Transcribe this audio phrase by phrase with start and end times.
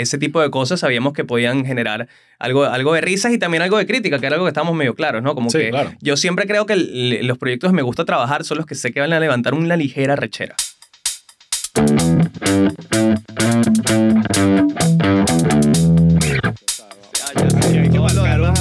[0.00, 2.08] ese tipo de cosas sabíamos que podían generar
[2.38, 4.94] algo, algo de risas y también algo de crítica, que era algo que estábamos medio
[4.94, 5.34] claros, ¿no?
[5.34, 5.92] Como Sí, que claro.
[6.00, 8.92] yo siempre creo que el- los proyectos que me gusta trabajar son los que sé
[8.92, 10.54] que van a levantar una ligera rechera.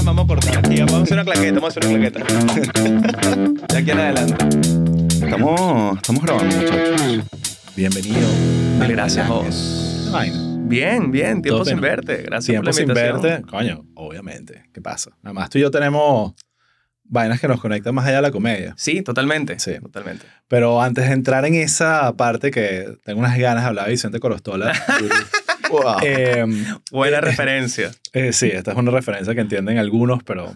[0.03, 3.67] Vamos a cortar aquí, vamos a hacer una claqueta, vamos a hacer una claqueta.
[3.73, 4.45] De aquí en adelante.
[5.25, 7.23] Estamos, estamos grabando, muchachos.
[7.75, 8.27] Bienvenido.
[8.79, 10.09] Mil gracias, vos.
[10.67, 11.81] Bien, bien, tiempo Todo sin bien.
[11.81, 12.17] verte.
[12.23, 13.21] Gracias Tiempo por la sin invitación.
[13.21, 13.47] verte.
[13.47, 14.65] Coño, obviamente.
[14.73, 15.11] ¿Qué pasa?
[15.21, 16.33] Nada más tú y yo tenemos
[17.03, 18.73] vainas que nos conectan más allá de la comedia.
[18.77, 19.59] Sí, totalmente.
[19.59, 19.75] Sí.
[19.79, 20.25] Totalmente.
[20.47, 24.19] Pero antes de entrar en esa parte que tengo unas ganas de hablar de Vicente
[24.19, 24.73] Corostola.
[25.71, 25.95] Wow.
[26.03, 26.45] eh,
[26.91, 27.89] Buena Eh, referencia.
[28.13, 30.55] eh, sí, esta es una referencia que entienden algunos, pero,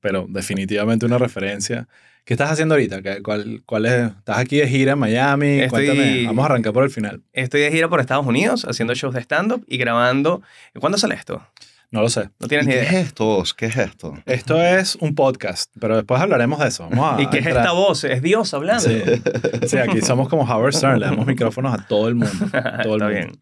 [0.00, 1.86] pero definitivamente una referencia.
[2.28, 3.00] ¿Qué estás haciendo ahorita?
[3.00, 4.12] ¿Qué- cuál, cuál es?
[4.18, 5.60] ¿Estás aquí de gira en Miami?
[5.60, 6.26] Estoy- Cuéntame.
[6.26, 7.22] Vamos a arrancar por el final.
[7.32, 10.42] Estoy de gira por Estados Unidos haciendo shows de stand-up y grabando.
[10.78, 11.42] ¿Cuándo sale esto?
[11.90, 12.24] No lo sé.
[12.38, 13.00] No ¿Y tienes ni ¿Qué es idea.
[13.00, 13.24] esto?
[13.24, 13.54] vos?
[13.54, 14.12] ¿Qué es esto?
[14.26, 16.86] Esto es un podcast, pero después hablaremos de eso.
[16.90, 17.64] Vamos a ¿Y qué es entrar.
[17.64, 18.04] esta voz?
[18.04, 18.82] Es Dios hablando.
[18.90, 19.00] Sí.
[19.66, 22.30] Sí, aquí somos como Howard Stern, le damos micrófonos a todo el mundo.
[22.52, 23.08] todo el Está mundo.
[23.08, 23.40] bien.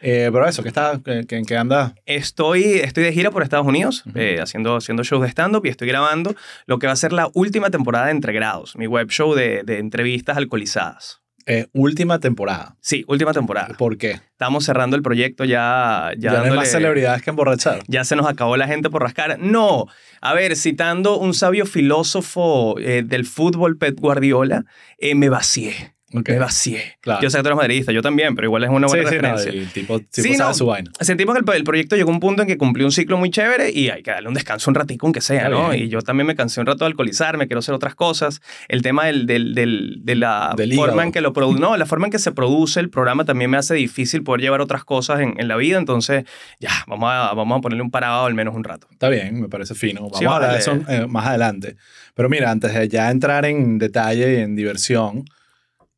[0.00, 1.94] Eh, pero eso, ¿qué está, qué, qué- en qué anda?
[2.04, 4.18] Estoy, estoy de gira por Estados Unidos, Ujú.
[4.18, 6.34] eh, haciendo, haciendo shows de stand-up y estoy grabando
[6.66, 9.62] lo que va a ser la última temporada de Entre Grados, mi web show de,
[9.64, 11.22] de entrevistas alcoholizadas.
[11.48, 12.74] Eh, última temporada.
[12.80, 13.68] Sí, última temporada.
[13.78, 14.20] ¿Por qué?
[14.32, 16.10] Estamos cerrando el proyecto ya.
[16.18, 17.84] Ya, Ya, no hay dándole- más celebridades que emborrachar.
[17.86, 19.38] ya se nos acabó la gente por rascar.
[19.38, 19.86] No,
[20.20, 24.64] a ver, citando un sabio filósofo eh, del fútbol, Pep Guardiola,
[24.98, 25.94] eh, me vacié.
[26.14, 26.28] Ok.
[26.28, 26.96] Me vacié.
[27.00, 27.20] Claro.
[27.20, 29.20] Yo sé que tú eres madridista, yo también, pero igual es una buena sí, sí,
[29.20, 29.50] no, referencia.
[29.62, 30.54] el tipo, tipo Sí, sabe no.
[30.54, 30.90] su vaina.
[31.00, 33.30] Sentimos que el, el proyecto llegó a un punto en que cumplió un ciclo muy
[33.30, 35.74] chévere y hay que darle un descanso un ratico, aunque sea, ¿no?
[35.74, 38.40] Y yo también me cansé un rato de alcoholizarme, quiero hacer otras cosas.
[38.68, 41.02] El tema del, del, del- de la Del forma hígado.
[41.02, 43.56] en que lo produce, no, la forma en que se produce el programa también me
[43.56, 46.24] hace difícil poder llevar otras cosas en, en la vida, entonces
[46.60, 48.86] ya, vamos a, vamos a ponerle un parado al menos un rato.
[48.92, 50.02] Está bien, me parece fino.
[50.02, 51.76] Vamos Sí, a hablar de eso eh, más adelante.
[52.14, 55.24] Pero mira, antes de ya entrar en detalle y en diversión,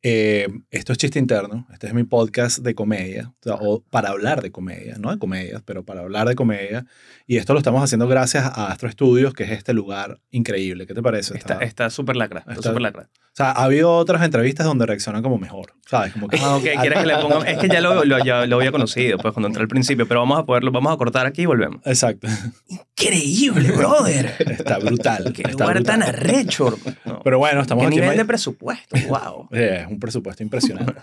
[0.01, 1.67] eh, esto es chiste interno.
[1.73, 5.19] Este es mi podcast de comedia, o, sea, o para hablar de comedia, no de
[5.19, 6.85] comedias, pero para hablar de comedia.
[7.27, 10.87] Y esto lo estamos haciendo gracias a Astro Studios, que es este lugar increíble.
[10.87, 11.37] ¿Qué te parece?
[11.61, 13.09] Está súper lacra, está- súper lacra.
[13.31, 16.11] O sea, ha habido otras entrevistas donde reaccionan como mejor, ¿sabes?
[16.11, 17.49] Como que, Ah, ok, quieres que le ponga.
[17.49, 20.19] Es que ya lo, lo, ya lo había conocido, pues cuando entré al principio, pero
[20.19, 21.81] vamos a poderlo, vamos a cortar aquí y volvemos.
[21.85, 22.27] Exacto.
[22.67, 24.33] Increíble, brother.
[24.39, 25.31] Está brutal.
[25.33, 25.99] Qué está lugar brutal.
[25.99, 26.77] tan arrecho.
[27.05, 27.21] No.
[27.23, 28.17] Pero bueno, estamos ¿Qué aquí en nivel Miami.
[28.17, 28.95] de presupuesto?
[29.07, 29.47] Wow.
[29.51, 30.93] Eh, es un presupuesto impresionante.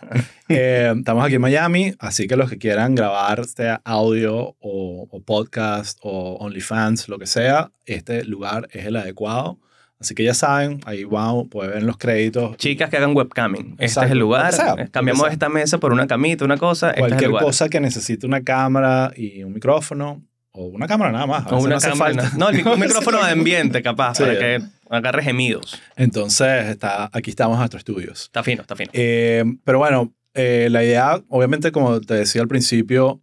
[0.49, 5.23] Eh, estamos aquí en Miami, así que los que quieran grabar, sea audio o, o
[5.23, 9.59] podcast o OnlyFans, lo que sea, este lugar es el adecuado.
[9.99, 12.57] Así que ya saben, ahí wow, pueden ver los créditos.
[12.59, 13.73] Chicas que hagan webcamming.
[13.73, 14.07] Este Exacto.
[14.07, 14.53] es el lugar.
[14.53, 16.91] Sea, Cambiamos esta mesa por una camita, una cosa.
[16.91, 17.45] Este es el Cualquier lugar.
[17.45, 21.47] cosa que necesite una cámara y un micrófono, o una cámara nada más.
[21.47, 21.97] a O una no cámara.
[22.23, 22.37] falta.
[22.37, 24.25] No, el un micrófono de ambiente, capaz, Sí.
[24.25, 24.59] para que
[24.91, 25.81] agarre gemidos.
[25.97, 28.25] Entonces, está, aquí estamos en nuestros estudios.
[28.25, 28.91] Está fino, está fino.
[28.93, 33.23] Eh, pero bueno, eh, la idea, obviamente, como te decía al principio,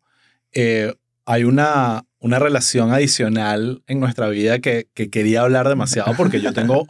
[0.54, 0.94] eh,
[1.26, 6.54] hay una, una relación adicional en nuestra vida que, que quería hablar demasiado porque yo
[6.54, 6.88] tengo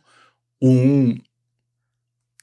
[0.59, 1.23] un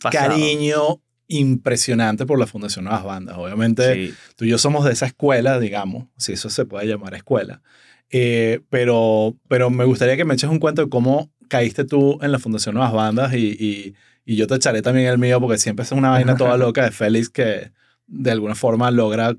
[0.00, 0.28] Pasado.
[0.30, 3.36] cariño impresionante por la Fundación Nuevas Bandas.
[3.38, 4.14] Obviamente, Sí.
[4.36, 7.62] tú y yo somos de esa escuela, digamos, si eso se puede llamar escuela.
[8.10, 12.32] Eh, pero, pero me gustaría que me eches un cuento de cómo caíste tú en
[12.32, 15.84] la Fundación Nuevas Bandas y, y, y yo te echaré también el mío porque siempre
[15.84, 17.70] es una vaina toda loca de Félix que
[18.08, 19.36] de alguna forma logra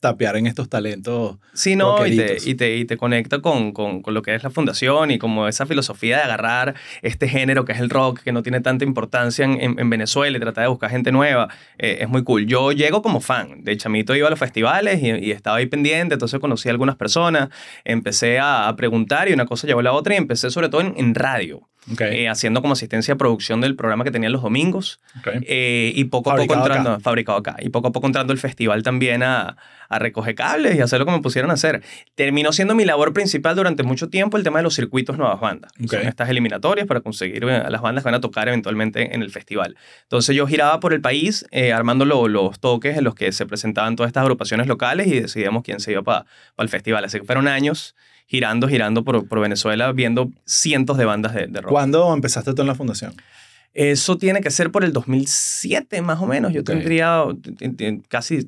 [0.00, 1.36] tapear en estos talentos.
[1.52, 4.42] Sí, no, y te, y, te, y te conecta con, con, con lo que es
[4.42, 8.32] la fundación y como esa filosofía de agarrar este género que es el rock, que
[8.32, 11.48] no tiene tanta importancia en, en- en Venezuela y tratar de buscar gente nueva.
[11.78, 12.46] eh, es muy cool.
[12.46, 13.62] Yo llego como fan.
[13.64, 16.96] De chamito iba a los festivales y, y estaba ahí pendiente, entonces conocí a algunas
[16.96, 17.48] personas,
[17.84, 20.80] empecé a, a preguntar y una cosa llevó a la otra y empecé sobre todo
[20.80, 24.42] en, en radio, Ok, eh, haciendo como asistencia a producción del programa que tenía los
[24.42, 25.00] domingos.
[25.18, 25.28] ok.
[25.42, 27.00] Eh, y poco a Fabricado poco entrando, acá.
[27.00, 29.56] fabricado acá, y poco a poco entrando el festival también a,
[29.88, 31.82] a recoger cables y hacer lo que me pusieron a hacer.
[32.14, 35.72] Terminó siendo mi labor principal durante mucho tiempo el tema de los circuitos nuevas bandas.
[35.82, 35.90] Ok.
[35.94, 39.20] Son estas eliminatorias para conseguir eh, a las bandas que van a tocar eventualmente en
[39.22, 39.76] el festival.
[40.04, 43.44] Entonces yo giraba por el país eh, armando lo- los toques en los que se
[43.44, 46.26] presentaban todas estas agrupaciones locales y decidíamos quién se iba para
[46.58, 47.04] el festival.
[47.04, 47.96] Así que fueron años
[48.32, 51.70] girando, girando por, por Venezuela, viendo cientos de bandas de, de rock.
[51.70, 53.12] ¿Cuándo empezaste tú en la fundación?
[53.74, 56.50] Eso tiene que ser por el 2007 más o menos.
[56.54, 56.66] Yo Ok.
[56.66, 57.24] tendría
[58.08, 58.42] casi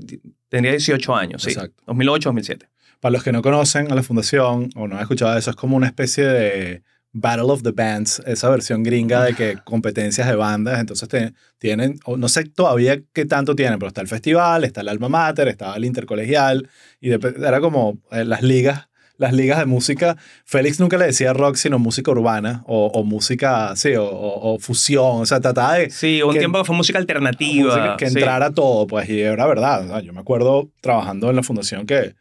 [0.48, 1.50] tendría 18 años, sí.
[1.50, 1.82] Exacto.
[1.86, 2.66] 2008, 2007.
[3.00, 5.56] Para los que no conocen a la fundación o no han escuchado de eso, es
[5.56, 6.82] como una especie de
[7.12, 11.98] Battle of the Bands, esa versión gringa de que competencias de bandas, entonces te- tienen,
[12.16, 15.76] no sé todavía qué tanto tienen, pero está el festival, está el alma mater, estaba
[15.76, 16.68] el intercolegial,
[17.00, 20.16] y dep- era como eh, las ligas, las ligas de música.
[20.44, 24.58] Félix nunca le decía rock, sino música urbana, o, o música, sí, o, o- o
[24.58, 27.66] fusión, o sea, trataba de Sí, un que- tiempo que fue música alternativa.
[27.76, 28.18] música que sí.
[28.18, 30.00] entrara todo, pues, y era verdad.
[30.02, 32.14] yo me acuerdo trabajando en la fundación que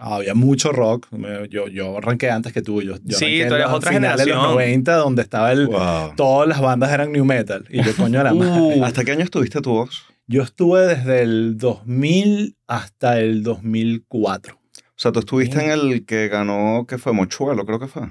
[0.00, 1.08] había mucho rock.
[1.50, 2.80] Yo, yo arranqué antes que tú.
[2.82, 4.54] Yo, yo Sí, tú eres otra finales de los generación.
[4.54, 5.66] 90, donde estaba el...
[5.66, 6.12] Wow.
[6.16, 7.64] Todas las bandas eran new metal.
[7.68, 8.78] Y yo, coño, la madre.
[8.78, 10.04] Uh, ¿Hasta qué año estuviste tú vos?
[10.28, 14.57] Yo estuve desde el 2000 hasta el 2004.
[14.98, 18.02] O sea, tú estuviste en el que ganó, que fue Mochuelo, creo que fue.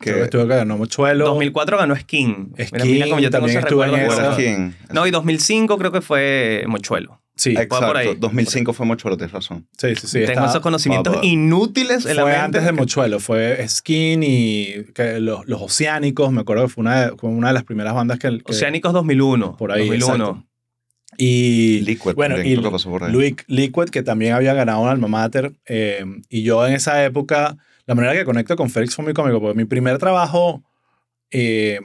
[0.00, 1.26] Que Que estuve acá, no Mochuelo.
[1.26, 2.52] 2004 ganó Skin.
[2.56, 4.22] Mira, Skin, mira cómo yo tengo también esos estuve en recuerdos esa.
[4.22, 4.72] ¿Cuál buenos.
[4.72, 4.94] es quién?
[4.94, 7.20] No, y 2005 creo que fue Mochuelo.
[7.36, 8.06] Sí, por ahí.
[8.06, 9.68] Exacto, 2005 fue Mochuelo, tienes razón.
[9.76, 10.06] sí, sí.
[10.06, 11.26] sí Tengo estaba- esos conocimientos Papá.
[11.26, 12.44] inútiles en la Fue mente.
[12.44, 17.00] antes de Mochuelo, fue Skin y que los, los Oceánicos, me acuerdo que fue una
[17.10, 18.28] de, fue una de las primeras bandas que...
[18.38, 19.56] que- Oceánicos 2001.
[19.56, 20.14] Por ahí, 2001.
[20.24, 20.47] exacto.
[21.16, 22.54] Y Liquid, bueno, y ahí.
[23.48, 25.52] Liquid, que también había ganado un alma mater.
[25.66, 27.56] eh, y yo en esa época,
[27.86, 30.62] la manera que conecto con Félix fue muy cómico, porque mi primer trabajo,
[31.30, 31.80] eh,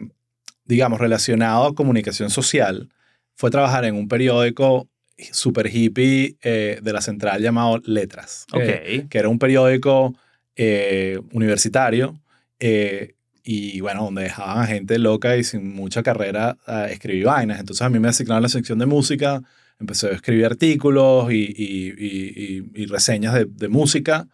[0.66, 2.90] digamos, relacionado a comunicación social,
[3.36, 4.88] fue trabajar en un periódico
[5.32, 8.46] super hippie eh, de la central llamado Letras.
[8.52, 9.10] que- Ok.
[9.10, 10.14] que era un periódico
[10.56, 12.20] eh, universitario
[12.60, 17.60] eh, y bueno, donde dejaban a gente loca y sin mucha carrera a escribir vainas.
[17.60, 19.42] Entonces a mí me asignaron la sección de música,
[19.80, 24.28] empecé a escribir artículos y, y- y- y- y reseñas de, de música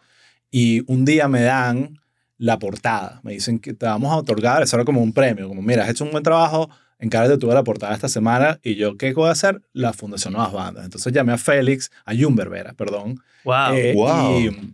[0.51, 1.99] y un día me dan
[2.37, 3.19] la portada.
[3.23, 5.89] Me dicen que te vamos a otorgar, eso era como un premio, como mira, has
[5.89, 6.69] hecho un buen trabajo,
[6.99, 9.61] encárgate tú de la portada esta semana y yo, ¿qué voy a hacer?
[9.73, 10.85] La Fundación Nuevas Bandas.
[10.85, 13.73] Entonces llamé a Félix, a Jumber Vera, perdón, Wow.
[13.73, 14.39] eh, wow.
[14.39, 14.73] y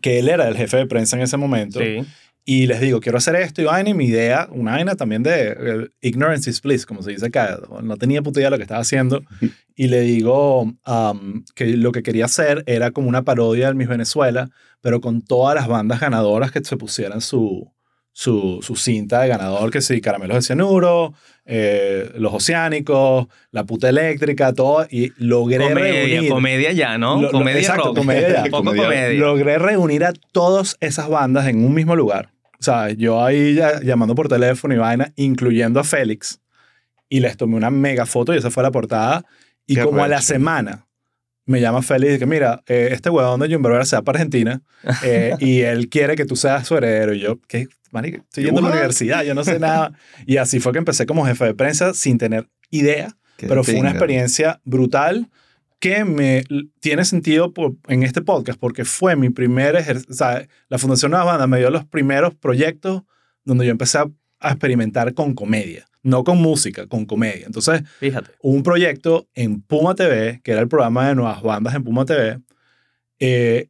[0.00, 1.80] que él era el jefe de prensa en ese momento.
[1.80, 2.04] sí.
[2.48, 3.90] Y les digo, quiero hacer esto y vaina.
[3.90, 7.58] Y mi idea, una vaina también de eh, ignorance is bliss, como se dice acá.
[7.82, 9.20] No tenía puta idea de lo que estaba haciendo.
[9.74, 13.88] Y le digo um, que lo que quería hacer era como una parodia del Miss
[13.88, 14.48] Venezuela,
[14.80, 17.68] pero con todas las bandas ganadoras que se pusieran su,
[18.12, 21.14] su, su cinta de ganador, que sí, Caramelos de Cianuro,
[21.46, 24.86] eh, Los Oceánicos, La Puta Eléctrica, todo.
[24.88, 26.30] Y logré Comedia, reunir...
[26.30, 27.16] comedia ya, ¿no?
[27.16, 27.96] Lo- lo- comedia exacto, rock.
[27.98, 28.44] comedia ya.
[28.50, 29.08] Poco comedia.
[29.18, 32.30] logré reunir a todas esas bandas en un mismo lugar.
[32.58, 36.40] O sea, yo ahí ya llamando por teléfono y vaina, incluyendo a Félix,
[37.08, 39.24] y les tomé una mega foto y esa fue la portada.
[39.66, 40.86] Y Qué como a la semana
[41.44, 44.18] me llama Félix y dice, mira, eh, este huevón de Jumbo Rivera se va para
[44.18, 44.62] Argentina
[45.04, 47.14] eh, y él quiere que tú seas su heredero.
[47.14, 47.68] Y yo, ¿qué?
[47.92, 49.92] Marica, estoy yendo a la universidad, yo no sé nada.
[50.26, 53.74] Y así fue que empecé como jefe de prensa sin tener idea Qué pero fue
[53.74, 55.28] una experiencia brutal
[55.78, 56.42] que me
[56.80, 61.26] tiene sentido por- en este podcast porque fue mi primer ejercicio, sea, la Fundación Nuevas
[61.28, 63.02] Bandas me dio los primeros proyectos
[63.44, 64.06] donde yo empecé a,
[64.40, 67.46] a experimentar con comedia, no con música, con comedia.
[67.46, 68.30] Entonces, Fíjate.
[68.40, 72.38] un proyecto en Puma TV, que era el programa de Nuevas Bandas en Puma TV,
[73.18, 73.68] eh,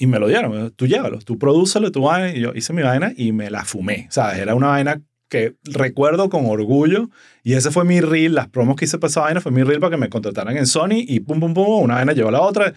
[0.00, 0.70] y me lo dieron.
[0.76, 2.32] Tú llévalo, tú prodúcelo, tu vaina.
[2.32, 4.06] Y yo hice mi vaina y me la fumé.
[4.10, 4.38] ¿Sabes?
[4.38, 7.10] Era una vaina que recuerdo con orgullo.
[7.42, 8.34] Y ese fue mi reel.
[8.34, 10.66] Las promos que hice para esa vaina fue mi reel para que me contrataran en
[10.66, 11.04] Sony.
[11.06, 12.74] Y pum, pum, pum, una vaina llevó a la otra.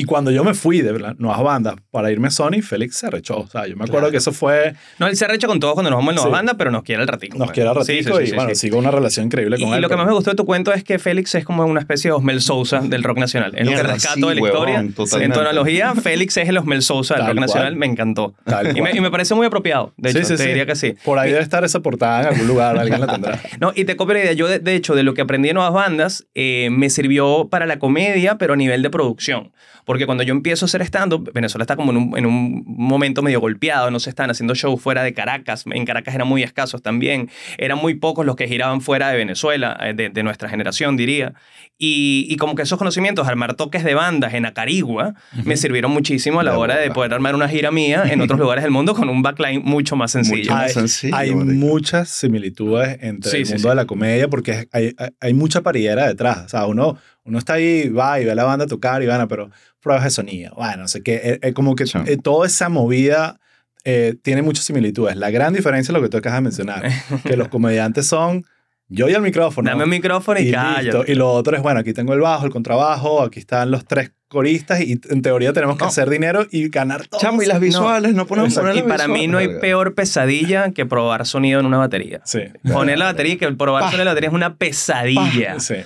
[0.00, 3.38] Y cuando yo me fui de nuevas bandas para irme a Sony, Félix se arrechó.
[3.40, 4.10] O sea, yo me acuerdo Claro.
[4.12, 4.74] que eso fue.
[4.98, 6.32] No, él se arrecha con todos cuando nos vamos en nueva Sí.
[6.32, 7.36] banda, pero nos quiere al ratico.
[7.36, 7.54] Nos pues.
[7.54, 7.86] quiera ratico.
[7.86, 8.54] Sí, y sí, bueno, sí.
[8.56, 9.80] sigo una relación increíble con Y él.
[9.82, 11.80] lo que pero- más me gustó de tu cuento es que Félix es como una
[11.80, 13.52] especie de Osmel Sousa del rock nacional.
[13.56, 14.80] Es lo que rescato sí, de la huevón, historia.
[14.80, 15.34] En totalmente.
[15.34, 17.46] tu analogía, Félix es el Osmel Sousa del Tal rock cual.
[17.48, 17.76] nacional.
[17.76, 18.34] Me encantó.
[18.74, 19.92] Y me, y parece muy apropiado.
[19.98, 20.48] De hecho, Sí, sí, te sí.
[20.48, 20.94] diría que sí.
[21.04, 23.38] Por ahí debe estar esa portada en algún lugar, alguien la tendrá.
[23.60, 24.32] No, y te copio la idea.
[24.32, 27.66] Yo, de, de hecho, de lo que aprendí en nuevas bandas, eh, me sirvió para
[27.66, 29.52] la comedia, pero a nivel de producción.
[29.90, 33.22] Porque cuando yo empiezo a hacer stand-up, Venezuela está como en un, en un momento
[33.22, 35.64] medio golpeado, no se están haciendo shows fuera de Caracas.
[35.68, 37.28] En Caracas eran muy escasos también.
[37.58, 41.34] Eran muy pocos los que giraban fuera de Venezuela, eh, de, de nuestra generación, diría.
[41.76, 46.38] Y, y como que esos conocimientos, armar toques de bandas en Acarigua, me sirvieron muchísimo
[46.38, 46.94] a la De hora de bola.
[46.94, 50.12] poder armar una gira mía en otros lugares del mundo con un backline mucho más
[50.12, 50.36] sencillo.
[50.42, 51.66] Mucho más hay, sencillo, hay marico.
[51.66, 53.70] muchas similitudes entre Sí, el sí, mundo sí.
[53.70, 56.44] de la comedia porque hay, hay, hay mucha paridera detrás.
[56.44, 59.26] O sea, uno, uno está ahí, va y ve a la banda tocar y van,
[59.28, 59.50] pero
[59.80, 60.54] pruebas de sonido.
[60.56, 61.14] Bueno, no sé qué.
[61.22, 61.98] eh, eh, como que Sí.
[62.06, 63.38] eh, toda esa movida
[63.84, 65.16] eh, tiene muchas similitudes.
[65.16, 66.82] La gran diferencia es lo que tú acabas de mencionar,
[67.24, 68.44] que los comediantes son
[68.88, 69.70] yo y el micrófono.
[69.70, 71.04] Dame un micrófono y, y listo.
[71.06, 74.10] Y lo otro es, bueno, aquí tengo el bajo, el contrabajo, aquí están los tres
[74.26, 75.88] coristas y en teoría tenemos que No.
[75.88, 77.20] hacer dinero y ganar todo.
[77.20, 78.60] Chamo, y las visuales, no, Exacto.
[78.62, 79.60] poner Y para mí no hay visuales.
[79.60, 82.20] peor pesadilla que probar sonido en una batería.
[82.24, 82.40] Sí.
[82.72, 85.58] Poner la batería que probar sonido en la batería es una pesadilla.
[85.60, 85.76] Sí.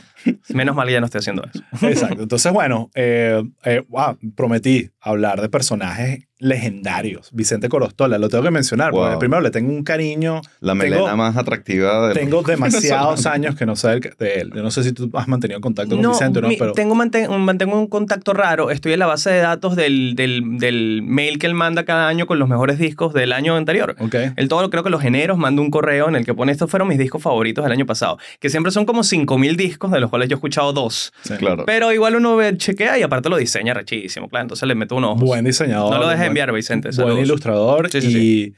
[0.51, 1.63] Menos mal que ya no estoy haciendo eso.
[1.87, 2.23] Exacto.
[2.23, 7.31] Entonces, bueno, eh, eh, wow, prometí hablar de personajes legendarios.
[7.33, 9.19] Vicente Corostola, lo tengo que mencionar, porque Wow.
[9.19, 10.41] primero le tengo un cariño.
[10.61, 13.89] La Tengo- melena más atractiva de Tengo demasiados años que no sé
[14.19, 14.51] de él.
[14.55, 16.95] Yo no sé si tú has mantenido contacto con Vicente o no, mi- pero tengo,
[16.95, 18.71] mantengo un contacto raro.
[18.71, 22.27] Estoy en la base de datos del, del, del mail que él manda cada año
[22.27, 23.97] con los mejores discos del año anterior.
[24.01, 24.15] Ok.
[24.37, 26.89] Él todo, creo que los eneros manda un correo en el que pone estos fueron
[26.89, 28.19] mis discos favoritos del año pasado.
[28.41, 31.13] Que siempre son como 5.000 discos, de los cuales yo he escuchado dos.
[31.23, 31.35] Sí.
[31.37, 31.65] Claro.
[31.67, 34.45] Pero igual uno ve, chequea y aparte lo diseña rechísimo, claro.
[34.45, 35.17] Entonces le meto un ojo.
[35.17, 35.91] Buen diseñador.
[35.93, 36.89] No lo dejes buen- enviar, Vicente.
[36.89, 37.21] Buen saludos.
[37.21, 38.55] ilustrador Sí, sí,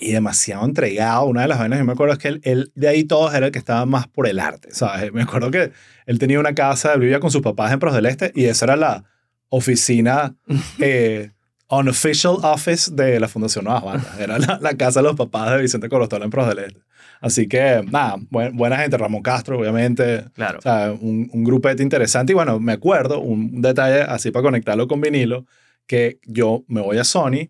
[0.00, 1.26] y, y demasiado entregado.
[1.26, 3.46] Una de las vainas que me acuerdo es que él, él de ahí todos era
[3.46, 5.12] el que estaba más por el arte, ¿sabes?
[5.12, 5.72] Me acuerdo que
[6.06, 8.76] él tenía una casa, vivía con sus papás en Pros del Este y esa era
[8.76, 9.04] la
[9.50, 10.34] oficina
[10.80, 11.30] eh,
[11.68, 14.18] unofficial office de la Fundación Nuevas Bandas.
[14.20, 16.80] Era la, la casa de los papás de Vicente Corostola en Pros del Este.
[17.24, 18.96] Así que, nada, buen- buena gente.
[18.98, 20.24] Ramón Castro, obviamente.
[20.34, 20.58] Claro.
[20.58, 22.32] O sea, un, un grupete interesante.
[22.32, 25.46] Y bueno, me acuerdo, un detalle así para conectarlo con vinilo,
[25.86, 27.48] que yo me voy a Sony,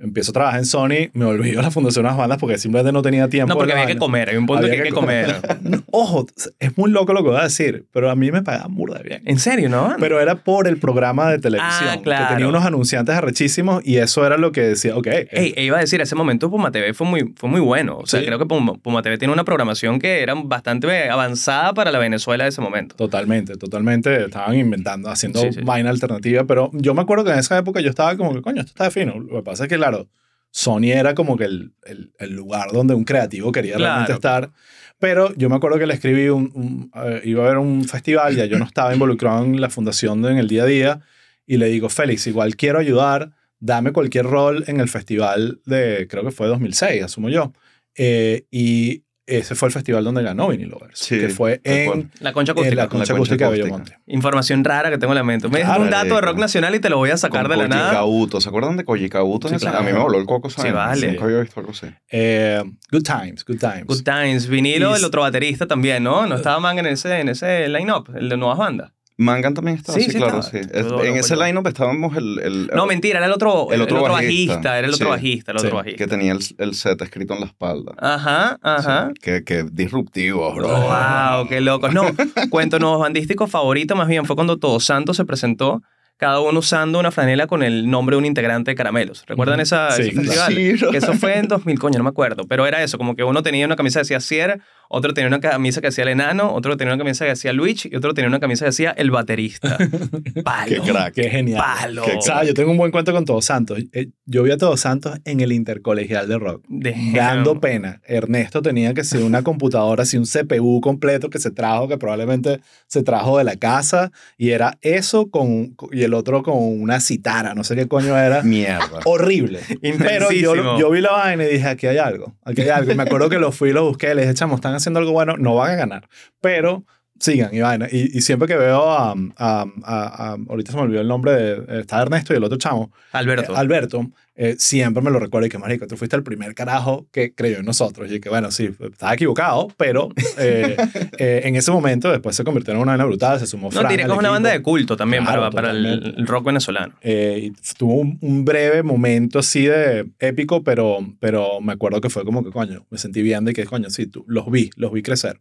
[0.00, 2.92] empiezo a trabajar en Sony, me olvido de la Fundación de las Bandas porque simplemente
[2.92, 3.52] no tenía tiempo.
[3.54, 4.28] No, porque había que comer.
[4.30, 5.36] Hay un punto Había que hay que comer.
[5.90, 6.26] Ojo,
[6.58, 9.22] es muy loco lo que voy a decir, pero a mí me pagaban burda bien.
[9.24, 9.94] ¿En serio, no?
[10.00, 12.26] Pero era por el programa de televisión, Ah, claro.
[12.26, 15.76] que tenía unos anunciantes arrechísimos y eso era lo que decía, ok, Ey, e iba
[15.76, 17.98] a decir, ese momento Puma TV fue muy, fue muy bueno.
[17.98, 18.26] O sea, Sí.
[18.26, 22.44] creo que Puma, Puma TV tiene una programación que era bastante avanzada para la Venezuela
[22.44, 22.96] de ese momento.
[22.96, 24.24] Totalmente, totalmente.
[24.24, 25.60] Estaban inventando, haciendo Sí, sí.
[25.62, 28.60] vaina alternativa, pero yo me acuerdo que en esa época yo estaba como que, coño,
[28.60, 29.18] esto está fino.
[29.20, 30.08] Lo que pasa es que, claro,
[30.50, 34.52] Sony era como que el, el, el lugar donde un creativo quería realmente estar.
[34.98, 38.36] Pero yo me acuerdo que le escribí, un, un, eh, iba a haber un festival,
[38.36, 41.00] ya yo no estaba involucrado en la fundación de- en el día a día,
[41.46, 46.24] y le digo, Félix, igual quiero ayudar, dame cualquier rol en el festival de, creo
[46.24, 47.52] que fue 2006, asumo yo.
[47.96, 52.10] Eh, y ese fue el festival donde ganó Vinyl Lovers, Sí, que fue en.
[52.20, 52.74] La concha en acústica.
[52.82, 53.64] la concha concha acústica de acústica.
[53.64, 53.98] Bellomonte.
[54.06, 55.48] Información rara que tengo en la mente.
[55.48, 56.26] Me Claro, un dato de marico.
[56.32, 57.92] rock nacional y te lo voy a sacar de la nada.
[57.92, 58.40] Kauto.
[58.40, 59.48] ¿Se acuerdan de Koji Kauto?
[59.48, 59.78] Sí, claro.
[59.78, 60.70] A mí me voló el coco, ¿sabes?
[60.70, 61.12] Sí, vale.
[61.12, 61.86] Nunca había visto algo así.
[62.10, 62.62] Eh,
[62.92, 63.84] good times, good times.
[63.86, 66.26] Good Times, vinilo, Y- el otro baterista también, ¿no?
[66.26, 68.92] No estaba Manga en ese, en ese line-up, el de nuevas bandas.
[69.16, 70.62] Mangan también estaba, Sí, sí, sí claro, estaba.
[70.64, 70.68] sí.
[70.88, 72.40] Todo en ese line-up estábamos el...
[72.40, 74.14] el No, mentira, era el otro, El otro bajista.
[74.54, 75.10] bajista, Era el otro sí.
[75.10, 75.98] bajista, el otro bajista.
[75.98, 77.92] que tenía el, el set escrito en la espalda.
[77.98, 79.12] Ajá, ajá.
[79.22, 80.66] Que, que disruptivo, bro.
[80.68, 81.88] Wow, qué loco.
[81.90, 82.02] No,
[82.50, 85.80] cuento nuevos bandísticos favorito más bien fue cuando Todos Santos se presentó,
[86.16, 89.24] cada uno usando una franela con el nombre de un integrante de Caramelos.
[89.26, 90.54] ¿Recuerdan esa, Sí, ese festival?
[90.54, 90.90] Sí, bro.
[90.92, 92.44] Que eso fue en 2000, coño, no me acuerdo.
[92.48, 94.60] Pero era eso, como que uno tenía una camisa que decía Cier,
[94.94, 97.88] otro tenía una camisa que decía El Enano, otro tenía una camisa que decía Luigi
[97.92, 99.76] y otro tenía una camisa que decía El Baterista.
[100.44, 100.68] Palo.
[100.68, 101.14] Qué crack.
[101.14, 101.62] Qué genial.
[101.62, 102.02] Palo.
[102.04, 103.78] Qué O sea, yo tengo un buen cuento con Todos Santos.
[103.92, 106.64] Eh, Yo vi a Todos Santos en el intercolegial de rock.
[106.68, 107.12] Damn.
[107.12, 108.00] Dando pena.
[108.06, 112.60] Ernesto tenía que ser una computadora, así un CPU completo que se trajo, que probablemente
[112.86, 114.12] se trajo de la casa.
[114.38, 118.42] Y era eso con, y el otro con una citara, no sé qué coño era.
[118.42, 119.00] Mierda.
[119.04, 119.60] Horrible.
[119.98, 122.92] Pero yo, yo vi la vaina y dije, aquí hay algo, aquí hay algo.
[122.92, 125.12] Y me acuerdo que lo fui y lo busqué, le dije, chamo, están haciendo algo
[125.12, 126.08] bueno, no van a ganar,
[126.40, 126.84] pero
[127.18, 127.88] sigan y vaina.
[127.90, 131.32] Y, y siempre que veo a, a- a- a- ahorita se me olvidó el nombre,
[131.32, 133.52] de, está Ernesto y el otro chamo, Alberto.
[133.52, 137.06] eh, Alberto, eh, siempre me lo recuerdo y que, marico, tú fuiste el primer carajo
[137.12, 138.10] que creyó en nosotros.
[138.10, 140.76] Y que, bueno, sí, estaba equivocado, pero eh,
[141.44, 143.96] en ese momento después se convirtió en una vaina brutal, se sumó no, Fran al
[143.96, 146.94] que es una banda de culto también Claro, para, para el, rock venezolano.
[147.04, 152.24] Y tuvo un, un breve momento así de épico, pero, pero me acuerdo que fue
[152.24, 155.02] como que, coño, me sentí bien de que, coño, sí, tú, los vi, los vi
[155.02, 155.40] crecer.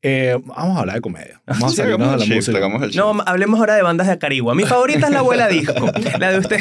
[0.00, 1.42] Eh, vamos a hablar de comedia.
[1.44, 2.68] Vamos a Sí, salirnos de la shift, música.
[2.96, 4.54] No, hablemos ahora de bandas de Acarigua.
[4.54, 5.90] Mi favorita es la abuela disco.
[6.20, 6.60] La de usted.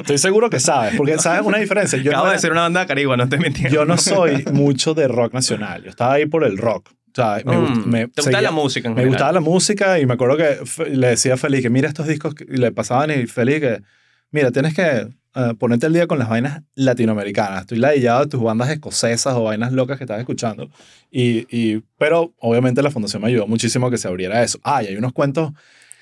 [0.00, 1.98] Estoy seguro que sabes, porque sabes una diferencia.
[1.98, 3.70] Yo Acabo no, de ser una banda de Acarigua, no te mintiendo.
[3.74, 5.82] yo no soy mucho de rock nacional.
[5.82, 6.90] Yo estaba ahí por el rock.
[6.90, 9.08] O sea, me, gust- Mm, me ¿Te gusta seguía- la música en Me general?
[9.14, 10.58] gustaba la música y me acuerdo que
[10.90, 13.80] le decía a Feliz que mira estos discos que- y le pasaban y Feliz que
[14.30, 17.62] mira, tienes que eh, ponerte al día con las vainas latinoamericanas.
[17.62, 20.70] Estoy ladillado de tus bandas escocesas o vainas locas que estás escuchando.
[21.10, 24.58] Y, y, pero obviamente la fundación me ayudó muchísimo a que se abriera eso.
[24.62, 25.52] Ah, y hay unos cuentos,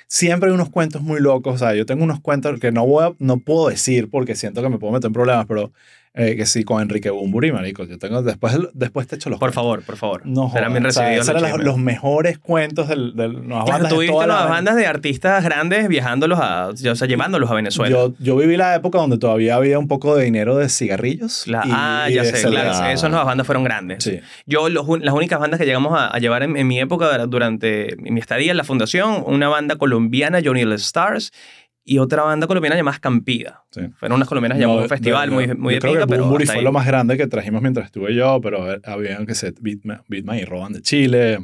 [0.09, 1.55] siempre hay unos cuentos muy locos.
[1.55, 4.63] O sea, yo tengo unos cuentos que no, voy a- no puedo decir porque siento
[4.63, 5.73] que me puedo meter en problemas, pero
[6.17, 7.85] eh, que sí, con Enrique Bumburi, marico.
[7.85, 9.55] Yo tengo, después, después te echo los Por cuentos.
[9.55, 10.23] favor, por favor.
[10.25, 14.49] No Serán bien recibidos esos los mejores cuentos del, del nuevas Claro, bandas la las
[14.49, 17.91] bandas de artistas grandes viajándolos a, o sea, llevándolos a Venezuela.
[17.95, 21.47] Yo, yo viví la época donde todavía había un poco de dinero de cigarrillos.
[21.47, 22.89] La- y- ah, y ya sé, claro.
[22.91, 24.03] Esas nuevas bandas fueron grandes.
[24.03, 24.21] Sí.
[24.47, 27.95] Yo, los las únicas bandas que llegamos a, a llevar en, en mi época, durante
[27.99, 31.33] mi estadía en la fundación, una banda colombiana, Johnny All Stars,
[31.89, 33.65] y otra banda colombiana llamada Escampida.
[33.71, 33.83] Sí.
[33.97, 36.55] Fueron unas colombianas llamado un festival muy, muy yo de creo que pero Bumburi hasta
[36.55, 36.65] fue ahí.
[36.65, 40.37] lo más grande que trajimos mientras estuve yo, pero eh, habían que ser Beatman, Beatman
[40.39, 41.39] y Roban de Chile,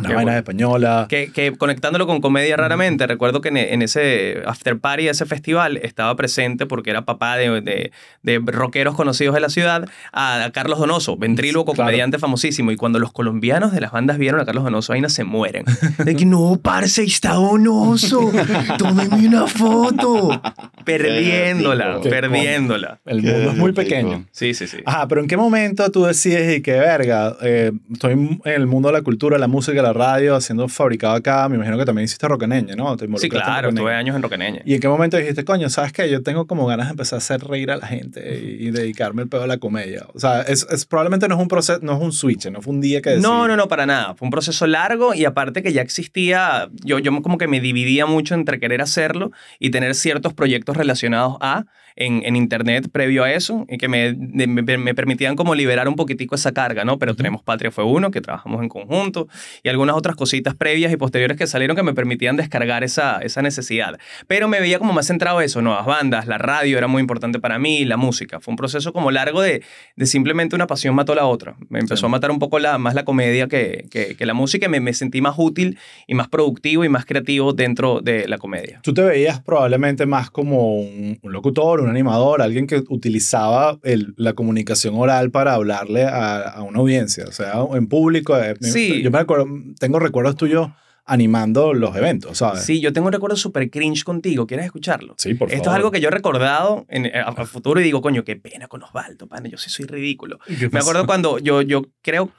[0.00, 0.38] una Qué vaina bueno.
[0.38, 1.06] española.
[1.08, 5.26] Que, que conectándolo con comedia raramente, recuerdo que en, en ese after party de ese
[5.26, 7.92] festival estaba presente porque era papá de, de,
[8.22, 11.86] de rockeros conocidos de la ciudad, a, a Carlos Donoso, ventríloco, Claro.
[11.88, 12.70] comediante famosísimo.
[12.72, 15.64] Y cuando los colombianos de las bandas vieron a Carlos Donoso, ahí no se mueren.
[16.04, 18.30] De que no, parce, está Donoso,
[18.78, 20.40] tómeme una foto.
[20.84, 23.00] Perdiéndola, Qué perdiéndola.
[23.06, 24.24] El Qué mundo es muy pequeño.
[24.32, 24.78] Sí, sí, sí.
[24.84, 28.88] Ajá, pero ¿en qué momento tú decides y que, verga, eh, estoy en el mundo
[28.88, 31.48] de la cultura, la música, la radio, haciendo fabricado acá?
[31.48, 32.96] Me imagino que también hiciste rocaneña, ¿no?
[32.96, 33.68] Te Sí, claro, Rocaneña.
[33.68, 34.62] estuve años en Roqueneña.
[34.64, 36.10] ¿Y en qué momento dijiste, coño, sabes qué?
[36.10, 39.22] Yo tengo como ganas de empezar a hacer reír a la gente y, y dedicarme
[39.22, 40.06] el pedo a la comedia.
[40.14, 42.72] O sea, es, es- probablemente no es un proceso, no es un switch, no fue
[42.74, 43.22] un día que decidí.
[43.22, 44.14] No, no, no, para nada.
[44.14, 48.06] Fue un proceso largo y aparte que ya existía, yo, yo como que me dividía
[48.06, 51.64] mucho entre querer hacerlo y tener ciertos proyectos relacionados a
[51.96, 54.46] en, en internet previo a eso y que me, me,
[54.78, 56.98] me permitían como liberar un poquitico esa carga, ¿no?
[56.98, 59.28] Pero tenemos Patria fue uno, que trabajamos en conjunto
[59.62, 63.40] y algunas otras cositas previas y posteriores que salieron que me permitían descargar esa, esa
[63.40, 63.98] necesidad.
[64.26, 67.38] Pero me veía como más centrado en eso, nuevas bandas, la radio era muy importante
[67.40, 68.40] para mí, la música.
[68.40, 69.62] Fue un proceso como largo de,
[69.96, 71.56] de simplemente una pasión mató la otra.
[71.70, 72.06] Me empezó Sí.
[72.06, 74.80] a matar un poco la, más la comedia que, que, que la música y me,
[74.80, 78.80] me sentí más útil y más productivo y más creativo dentro de la comedia.
[78.82, 84.14] Tú te veías probablemente más como un, un locutor, un animador, alguien que utilizaba el-
[84.16, 88.36] la comunicación oral para hablarle a, a una audiencia, o sea, en público.
[88.38, 89.02] eh, Sí.
[89.02, 89.46] Yo me acuerdo,
[89.78, 90.70] tengo recuerdos tuyos
[91.06, 92.62] animando los eventos, ¿sabes?
[92.64, 94.46] Sí, yo tengo un recuerdo súper cringe contigo.
[94.46, 95.14] ¿Quieres escucharlo?
[95.18, 95.76] Sí, por Esto es favor.
[95.76, 98.82] algo que yo he recordado en, a, a futuro y digo, coño, qué pena con
[98.82, 100.38] Osvaldo, pana, yo sí soy ridículo.
[100.46, 102.30] ¿Qué Me acuerdo cuando yo, yo creo,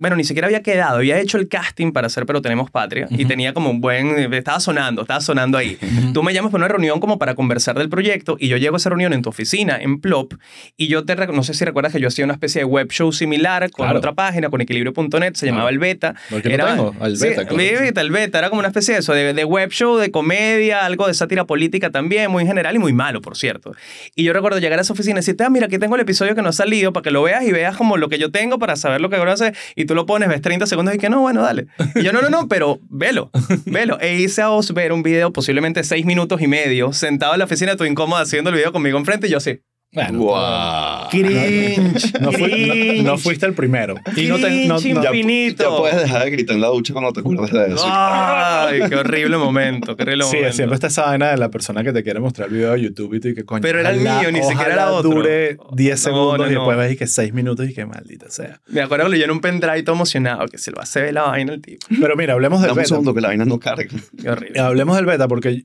[0.00, 3.26] bueno, ni siquiera había quedado, había hecho el casting para hacer Pero Tenemos Patria y
[3.26, 5.78] tenía como un buen, estaba sonando, estaba sonando ahí.
[6.12, 8.78] Tú me llamas para una reunión como para conversar del proyecto y yo llego a
[8.78, 10.34] esa reunión en tu oficina, en Plop,
[10.76, 13.12] y yo te, no sé si recuerdas que yo hacía una especie de web show
[13.12, 13.98] similar con Claro.
[13.98, 15.68] otra página, con equilibrio.net, se llamaba.
[15.70, 16.14] El Beta.
[16.42, 17.56] Tengo, al Sí, beta, claro.
[17.56, 20.84] beta, el beta, era como una especie de eso, de, de web show, de comedia,
[20.86, 23.72] algo de sátira política también, muy general y muy malo, por cierto.
[24.14, 26.34] Y yo recuerdo llegar a esa oficina y decirte, ah, mira, aquí tengo el episodio
[26.34, 28.58] que no ha salido para que lo veas y veas como lo que yo tengo
[28.58, 29.54] para saber lo que ahora hacer.
[29.76, 31.66] Y tú lo pones, ves 30 segundos y que no, bueno, dale.
[31.96, 33.32] Y yo, no, no, no, pero velo,
[33.66, 33.98] velo.
[34.00, 37.46] E hice a vos ver un video, posiblemente 6 minutos y medio, sentado en la
[37.46, 39.62] oficina, tú incómodo haciendo el video conmigo enfrente y yo así.
[39.92, 41.08] Bueno, Guau.
[41.10, 42.12] Cringe.
[42.20, 43.96] no, fui- cringe, no- no fuiste el primero.
[44.16, 45.64] Y no te, no- no- Ya, infinito.
[45.64, 47.84] ya puedes dejar de gritar en la ducha cuando te acuerdas de eso.
[47.88, 50.54] Ay, qué horrible momento, qué horrible Sí, momento.
[50.56, 53.14] siempre está esa vaina de la persona que te quiere mostrar el video de YouTube
[53.14, 53.62] y tú y que coño.
[53.62, 55.10] Pero era el ojalá- mío, ni siquiera era otro.
[55.10, 56.82] dure 10 No, segundos no, y después no.
[56.82, 58.60] ves y que 6 minutos y que maldita sea.
[58.68, 61.22] Me acuerdo que lo llené un pendrive todo emocionado, que se lo hace ver la
[61.22, 61.84] vaina el tipo.
[62.00, 62.88] Pero mira, hablemos del Dame un beta.
[62.88, 63.86] segundo que la vaina no carga.
[64.22, 64.60] Qué horrible.
[64.60, 65.64] Hablemos del beta porque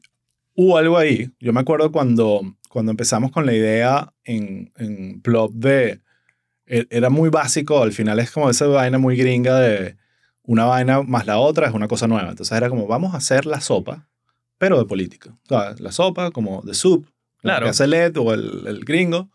[0.56, 1.30] hubo algo ahí.
[1.40, 2.42] Yo me acuerdo cuando,
[2.76, 6.02] cuando empezamos con la idea en, en Plop de...
[6.66, 9.96] e- Era muy básico, al final es como esa vaina muy gringa de
[10.44, 12.30] una vaina más la otra es una cosa nueva.
[12.32, 14.10] Entonces era como, vamos a hacer la sopa,
[14.58, 15.30] pero de política.
[15.46, 17.08] O sea, la sopa como de soup,
[17.38, 17.64] Claro.
[17.64, 19.30] que hace Led o el, el gringo,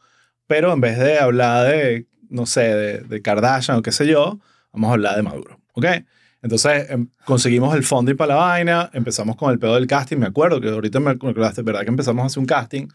[0.46, 4.38] pero en vez de hablar de, no sé, de, de Kardashian o qué sé yo,
[4.70, 5.60] vamos a hablar de Maduro.
[5.72, 5.86] ¿Ok?
[6.42, 10.26] Entonces em, conseguimos el funding para la vaina, empezamos con el pedo del casting, me
[10.26, 11.82] acuerdo que ahorita me acordaste, ¿verdad?
[11.82, 12.88] Que empezamos a hacer un casting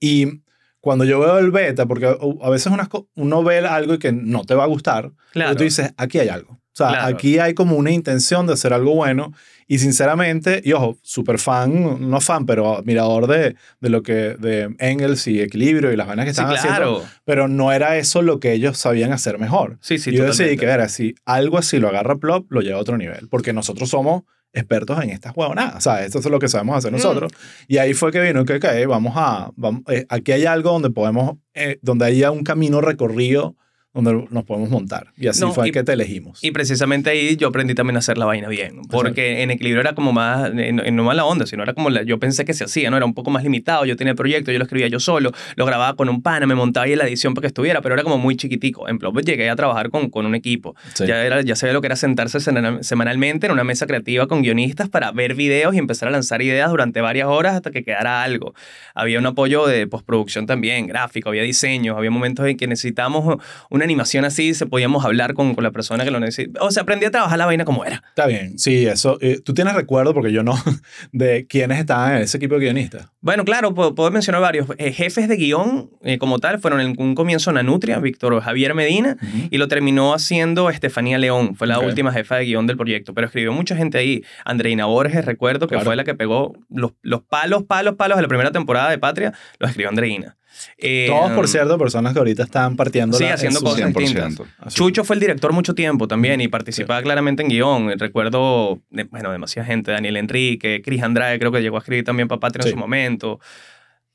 [0.00, 0.42] y
[0.80, 4.12] cuando yo veo el beta, porque a a veces unas uno ve algo y que
[4.12, 5.50] no te va a gustar, Claro.
[5.50, 6.52] pero tú dices, aquí hay algo.
[6.52, 7.16] O sea, Claro.
[7.16, 9.32] aquí hay como una intención de hacer algo bueno
[9.66, 14.74] y sinceramente, y ojo, súper fan, no fan, pero admirador de, de lo que, de
[14.78, 17.02] Engels y Equilibrio y las vainas que Sí, estaban haciendo, claro.
[17.24, 19.78] pero no era eso lo que ellos sabían hacer mejor.
[19.80, 20.60] Sí, sí, y yo decidí totalmente.
[20.60, 23.88] que, ver, si algo así lo agarra Plop, lo lleva a otro nivel, porque nosotros
[23.90, 26.06] somos expertos en estas huevonadas, ¿sabes?
[26.06, 26.96] Esto es lo que sabemos hacer Mm.
[26.96, 27.32] nosotros.
[27.68, 30.88] Y ahí fue que vino que, ok, vamos a, vamos, eh, aquí hay algo donde
[30.90, 33.56] podemos, eh, donde haya un camino recorrido
[33.96, 35.12] donde nos podemos montar.
[35.16, 36.38] Y así No, fue y- que te elegimos.
[36.44, 38.82] Y precisamente ahí yo aprendí también a hacer la vaina bien.
[38.90, 42.02] Porque en equilibrio era como más, no no más la onda, sino era como la-
[42.02, 42.96] yo pensé que se hacía, ¿no?
[42.96, 43.84] Era un poco más limitado.
[43.86, 46.54] Yo tenía el proyecto, yo lo escribía yo solo, lo grababa con un pana, me
[46.54, 48.88] montaba ahí en la edición para que estuviera, pero era como muy chiquitico.
[48.88, 50.76] En Plop llegué a trabajar con, con un equipo.
[50.94, 51.06] Sí.
[51.06, 54.42] Ya, era, ya sabía lo que era sentarse semana- semanalmente en una mesa creativa con
[54.42, 58.22] guionistas para ver videos y empezar a lanzar ideas durante varias horas hasta que quedara
[58.22, 58.54] algo.
[58.94, 63.85] Había un apoyo de postproducción también, gráfico, había diseños, había momentos en que necesitábamos una
[63.86, 66.62] animación así, se podíamos hablar con, con la persona que lo necesita.
[66.62, 68.02] O sea, aprendí a trabajar la vaina como era.
[68.10, 69.16] Está bien, sí, eso.
[69.22, 70.54] eh, Tú tienes recuerdo, porque yo no,
[71.12, 73.08] de quiénes estaban en ese equipo de guionistas.
[73.20, 74.68] Bueno, claro, puedo, puedo mencionar varios.
[74.78, 79.16] Eh, jefes de guion, eh, como tal, fueron en un comienzo Nanutria, Víctor Javier Medina,
[79.50, 81.56] y lo terminó haciendo Estefanía León.
[81.56, 81.86] Fue la Ok.
[81.86, 83.14] última jefa de guion del proyecto.
[83.14, 84.22] Pero escribió mucha gente ahí.
[84.44, 85.84] Andreina Borges, recuerdo, que Claro.
[85.86, 89.32] fue la que pegó los, los palos, palos, palos de la primera temporada de Patria,
[89.58, 90.36] los escribió Andreina.
[90.78, 93.98] Eh, Todos, por cierto, personas que ahorita están partiendo Sí, haciendo cosas 100%.
[93.98, 94.74] distintas.
[94.74, 97.98] Chucho fue el director mucho tiempo también y participaba claramente en guion.
[97.98, 102.40] Recuerdo, bueno, demasiada gente, Daniel Enrique, Cris Andrade, creo que llegó a escribir también para
[102.40, 102.68] Patria Sí.
[102.70, 103.40] en su momento.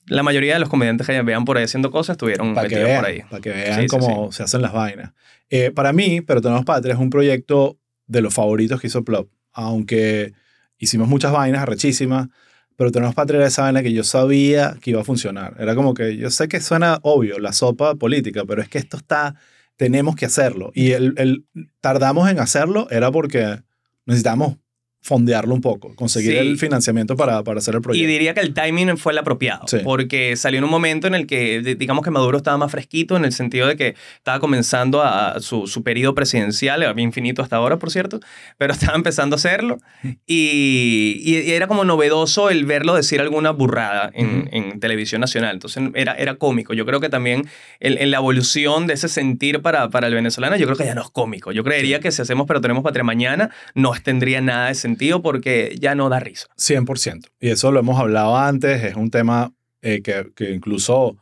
[0.08, 2.90] La mayoría de los comediantes que vean por ahí haciendo cosas estuvieron para que metidos
[2.92, 3.22] vean, por ahí.
[3.30, 5.12] para que vean Sí, sí, cómo se hacen las vainas.
[5.50, 7.78] Eh, para mí, Pero Tenemos Patria es un proyecto
[8.08, 9.30] de los favoritos que hizo Plop.
[9.54, 10.34] Aunque
[10.78, 12.28] hicimos muchas vainas arrechísimas,
[12.76, 15.56] Pero Tenemos Patria era esa vaina que yo sabía que iba a funcionar.
[15.60, 18.98] Era como que yo sé que suena obvio, la sopa política, pero es que esto
[18.98, 19.36] está,
[19.78, 20.72] tenemos que hacerlo.
[20.74, 21.46] Y el, el
[21.80, 23.62] tardamos en hacerlo era porque
[24.06, 24.58] necesitamos
[25.04, 26.38] fondearlo un poco, conseguir Sí.
[26.38, 28.08] el financiamiento para, para hacer el Y proyecto.
[28.08, 29.78] diría que el timing fue el apropiado, Sí.
[29.84, 33.26] porque salió en un momento en el que, digamos que Maduro estaba más fresquito, en
[33.26, 37.80] el sentido de que estaba comenzando a, su, su periodo presidencial, había infinito hasta ahora,
[37.80, 38.20] por cierto,
[38.60, 39.80] pero estaba empezando a hacerlo,
[40.28, 45.56] y, y- y era como novedoso el verlo decir alguna burrada en, en televisión nacional,
[45.56, 46.74] entonces era, era cómico.
[46.74, 47.48] Yo creo que también
[47.80, 50.96] en, en la evolución de ese sentir para, para el venezolano, yo creo que ya
[50.96, 51.52] no es cómico.
[51.52, 54.91] Yo creería que si hacemos pero tenemos patria mañana, no tendría nada de sentido
[55.22, 56.48] porque ya no da risa.
[56.58, 57.28] 100%.
[57.40, 59.52] Y eso lo hemos hablado antes, es un tema
[59.82, 61.18] eh, que, que incluso,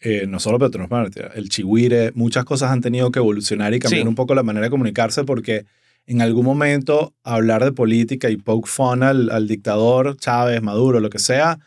[0.00, 4.02] eh, no solo Petro Patria, el chihuire, muchas cosas han tenido que evolucionar y cambiar
[4.02, 4.08] Sí.
[4.08, 5.64] un poco la manera de comunicarse porque
[6.06, 11.10] en algún momento hablar de política y poke fun al, al dictador, Chávez, Maduro, lo
[11.10, 11.58] que sea,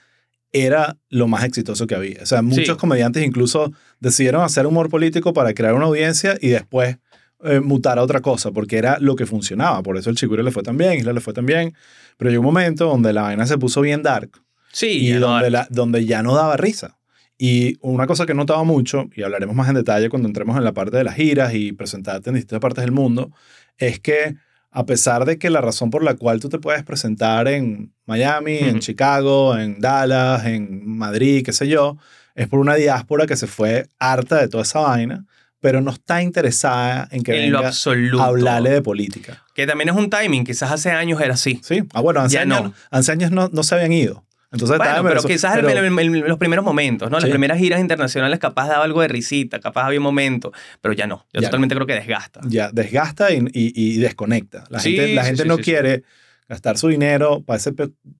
[0.51, 2.23] era lo más exitoso que había.
[2.23, 2.79] O sea, muchos Sí.
[2.79, 6.97] comediantes incluso decidieron hacer humor político para crear una audiencia y después
[7.43, 9.81] eh, mutar a otra cosa, porque era lo que funcionaba.
[9.83, 11.73] Por eso el Chigüire le fue tan bien, Isla le fue tan bien.
[12.17, 14.29] Pero llegó un momento donde la vaina se puso bien dark
[14.71, 16.97] Sí, y donde, la- donde ya no daba risa.
[17.37, 20.63] Y una cosa que he notado mucho, y hablaremos más en detalle cuando entremos en
[20.65, 23.31] la parte de las giras y presentarte en distintas partes del mundo,
[23.77, 24.35] es que
[24.71, 28.57] a pesar de que la razón por la cual tú te puedes presentar en Miami,
[28.57, 28.79] en.
[28.79, 31.97] Chicago, en Dallas, en Madrid, qué sé yo,
[32.35, 35.25] es por una diáspora que se fue harta de toda esa vaina,
[35.61, 38.23] pero no está interesada en que en lo venga absoluto.
[38.23, 39.43] a hablarle de política.
[39.53, 41.59] Que también es un timing, quizás hace años era así.
[41.63, 42.73] Sí, ah, bueno, hace Ya años, no.
[42.91, 44.23] hace años no, no se habían ido.
[44.51, 47.17] Entonces, Bueno, en pero quizás pero- el- el- los primeros momentos, ¿no?
[47.17, 47.29] Las Sí.
[47.29, 51.27] primeras giras internacionales capaz daba algo de risita, capaz había un momento, pero ya no.
[51.33, 52.39] Ya totalmente creo que desgasta.
[52.47, 54.63] ya desgasta y, y- y desconecta.
[54.69, 56.01] La Sí, gente, la sí, gente no quiere
[56.47, 57.73] gastar su dinero para ese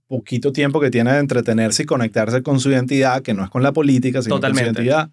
[0.08, 3.64] poquito tiempo que tiene de entretenerse y conectarse con su identidad, que no es con
[3.64, 4.66] la política, sino Totalmente.
[4.70, 5.10] con su identidad,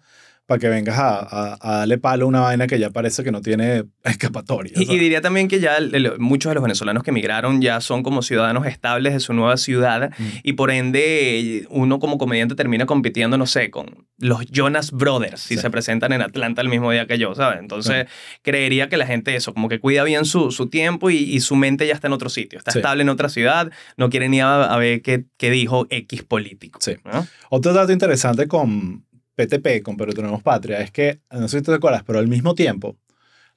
[0.47, 3.31] para que vengas a, a- a darle palo a una vaina que ya parece que
[3.31, 4.73] no tiene escapatoria.
[4.75, 8.21] Y, diría también que ya el- muchos de los venezolanos que emigraron ya son como
[8.21, 10.23] ciudadanos estables de su nueva ciudad Mm.
[10.43, 15.55] y por ende uno como comediante termina compitiendo, no sé, con los Jonas Brothers si
[15.55, 15.61] Sí.
[15.61, 17.59] se presentan en Atlanta el mismo día que yo, ¿sabes?
[17.59, 18.07] Entonces
[18.41, 21.55] creería que la gente eso, como que cuida bien su, su tiempo y, y su
[21.55, 22.79] mente ya está en otro sitio, está Sí.
[22.79, 26.79] estable en otra ciudad, no quiere ni a, a ver qué, qué dijo X político.
[26.81, 26.95] Sí.
[27.05, 27.27] ¿no?
[27.49, 29.05] Otro dato interesante con
[29.37, 32.55] PTP, con Pero Tenemos Patria, es que, no sé si te acuerdas, pero al mismo
[32.55, 32.97] tiempo,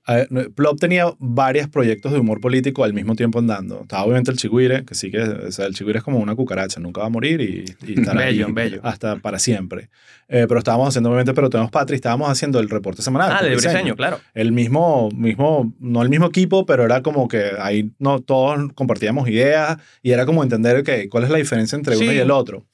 [0.09, 3.83] eh, Plop tenía varios proyectos de humor político al mismo tiempo andando.
[3.83, 6.81] Estaba obviamente el Chigüire, que sí que, o sea, el Chigüire es como una cucaracha,
[6.81, 8.81] nunca va a morir y, y estará Bello, ahí bello.
[8.83, 9.91] hasta para siempre.
[10.29, 13.31] Eh, pero estábamos haciendo, obviamente, Pero Tenemos Patria y estábamos haciendo el reporte semanal.
[13.39, 13.73] Ah, de Briseño.
[13.73, 14.21] Briseño, claro.
[14.35, 19.29] El mismo, mismo, no el mismo equipo, pero era como que ahí no todos compartíamos
[19.29, 22.17] ideas y era como entender que cuál es la diferencia entre uno Sí.
[22.17, 22.65] y el otro.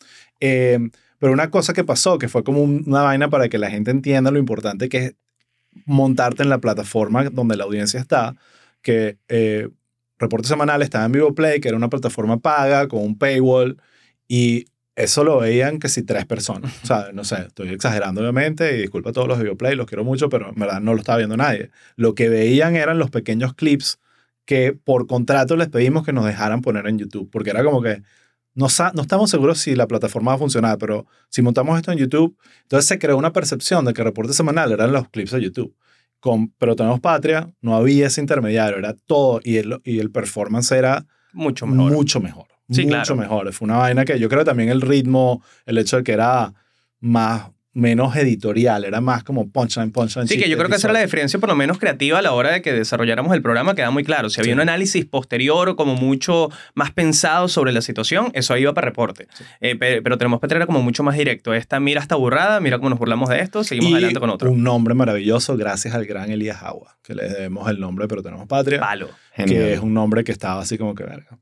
[0.40, 0.78] Eh,
[1.26, 3.90] pero una cosa que pasó, que fue como un- una vaina para que la gente
[3.90, 5.14] entienda lo importante que es
[5.84, 8.36] montarte en la plataforma donde la audiencia está,
[8.80, 9.68] que eh,
[10.20, 13.76] Reporte Semanal estaba en Vivo Play, que era una plataforma paga con un paywall,
[14.28, 16.72] y eso lo veían que si tres personas.
[16.84, 19.86] O sea, no sé, estoy exagerando obviamente, y disculpa a todos los Vivo Play, los
[19.86, 21.70] quiero mucho, pero en verdad no lo estaba viendo nadie.
[21.96, 23.98] Lo que veían eran los pequeños clips
[24.44, 28.02] que por contrato les pedimos que nos dejaran poner en YouTube, porque era como que
[28.56, 32.36] no, estamos seguros si la plataforma va a funcionar, pero si montamos esto en YouTube,
[32.62, 35.76] entonces se creó una percepción de que reporte semanal eran los clips de YouTube.
[36.18, 40.72] Con, pero tenemos Patria, no había ese intermediario, era todo, y el, y el performance
[40.72, 41.92] era Mucho mejor.
[41.92, 42.46] mucho mejor.
[42.70, 43.16] Sí, mucho claro.
[43.16, 43.52] mejor.
[43.52, 46.52] Fue una vaina que yo creo también el ritmo, el hecho de que era
[46.98, 50.26] más, menos editorial, era más como punchline, punchline.
[50.26, 52.32] Sí, que yo creo que esa era la diferencia, por lo menos creativa, a la
[52.32, 54.30] hora de que desarrolláramos el programa, queda muy claro.
[54.30, 54.54] Si había Sí.
[54.54, 59.28] un análisis posterior o como mucho más pensado sobre la situación, eso iba para reporte.
[59.60, 61.52] Eh, pe- pero tenemos Petra era como mucho más directo.
[61.52, 64.50] Esta mira esta burrada, mira cómo nos burlamos de esto, seguimos Y adelante con otro.
[64.50, 68.46] un nombre maravilloso gracias al gran Elías Agua, que le debemos el nombre, pero tenemos
[68.48, 68.80] patria.
[68.80, 69.10] Palo.
[69.36, 71.38] que es un nombre que estaba así como que, verga,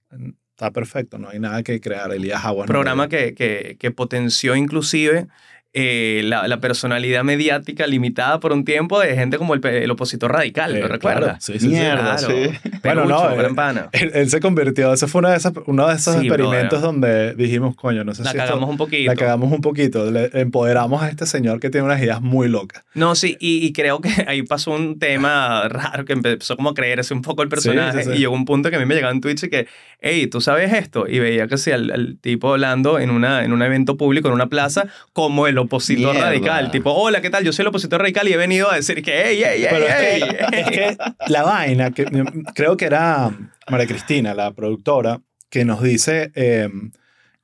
[0.51, 2.12] está perfecto, no hay nada que crear.
[2.12, 2.66] Elías Aguas.
[2.68, 5.29] no programa que, que, que potenció inclusive
[5.77, 10.31] eh, la, la personalidad mediática limitada por un tiempo de gente como el, el opositor
[10.33, 11.45] radical, Eh, ¿lo claro, recuerdas?
[11.45, 11.69] sí, sí, sí.
[11.69, 12.29] Mierda, Claro.
[12.29, 12.51] sí.
[12.85, 13.89] Bueno, Perucho, no, gran eh, pana.
[13.93, 16.81] Él, él se convirtió, ese fue una de esas, uno de esos Sí, experimentos brother.
[16.81, 19.11] donde dijimos, coño, no sé La si esto- cagamos un poquito.
[19.11, 22.85] la cagamos un poquito, le empoderamos a este señor que tiene unas ideas muy locas.
[22.95, 26.75] No, sí, y, y creo que ahí pasó un tema raro que empezó como a
[26.75, 28.17] creerse un poco el personaje sí, sí.
[28.17, 29.67] y llegó un punto que a mí me llegaba en Twitch y que,
[30.01, 31.07] hey, ¿tú sabes esto?
[31.09, 34.35] Y veía que sí, al, al tipo hablando en, una, en un evento público, en
[34.35, 36.29] una plaza, como el opositor Mierda.
[36.29, 36.70] radical.
[36.70, 37.44] Tipo, hola, ¿qué tal?
[37.44, 39.87] Yo soy el opositor radical y he venido a decir que, hey, hey, hey, Pero
[39.87, 40.96] es que, es que
[41.29, 42.07] la vaina, que
[42.55, 43.31] creo que era
[43.68, 46.68] María Cristina, la productora, que nos dice eh,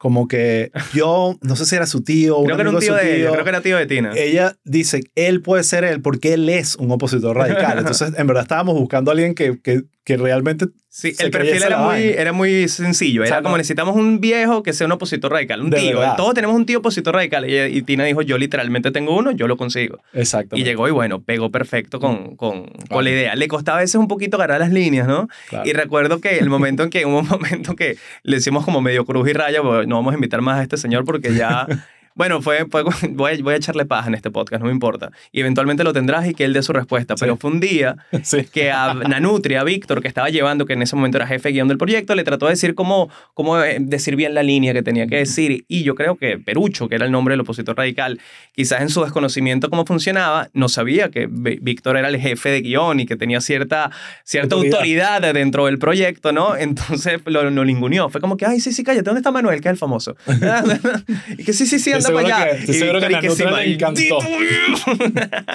[0.01, 2.99] como que yo, no sé si era su tío o Creo que era un tío
[2.99, 4.13] ella, creo que era tío de Tina.
[4.17, 7.79] ella dice, él puede ser él porque él es un opositor radical.
[7.81, 10.69] Entonces, en verdad estábamos buscando a alguien que, que, que realmente...
[10.93, 12.11] Sí, se el perfil era muy, vaina.
[12.21, 13.23] era muy sencillo.
[13.23, 15.79] O sea, Era como no- necesitamos un viejo que sea un opositor radical, un De
[15.79, 16.01] tío.
[16.01, 16.17] verdad.
[16.17, 17.49] Todos tenemos un tío opositor radical.
[17.49, 20.01] Y, y Tina dijo, yo literalmente tengo uno, yo lo consigo.
[20.13, 20.57] Exacto.
[20.57, 23.03] Y llegó y bueno, pegó perfecto con, con, con Claro.
[23.03, 23.35] la idea.
[23.37, 25.29] Le costaba a veces un poquito agarrar las líneas, ¿no?
[25.49, 25.69] Claro.
[25.69, 29.05] Y recuerdo que el momento en que hubo un momento que le hicimos como medio
[29.05, 31.67] cruz y raya, porque no vamos a invitar más a este señor porque ya...
[32.15, 35.11] Bueno, fue, fue- voy, a, voy a echarle paja en este podcast, no me importa.
[35.33, 37.15] Y eventualmente lo tendrás y que él dé su respuesta.
[37.19, 38.45] Pero fue un día Sí.
[38.53, 41.69] que a Nanutri, a Víctor, que estaba llevando, que en ese momento era jefe guion
[41.69, 45.07] del proyecto, le trató de decir cómo, cómo eh, decir bien la línea que tenía
[45.07, 45.65] que decir.
[45.69, 48.21] Y yo creo que Perucho, que era el nombre del opositor radical,
[48.55, 53.01] quizás en su desconocimiento cómo funcionaba, no sabía que Víctor era el jefe de guion
[53.01, 53.91] y que tenía cierta,
[54.25, 54.75] cierta Autoridad.
[55.15, 55.35] autoridad.
[55.35, 56.57] dentro del proyecto, ¿no?
[56.57, 58.09] Entonces lo, lo ninguneó.
[58.11, 60.17] Fue como que, ay, sí, sí, cállate, ¿dónde está Manuel, que es el famoso?
[61.39, 62.51] y que sí, sí, sí, anda para allá.
[62.51, 64.19] que- estoy Y seguro que Nanutria sí, le encantó.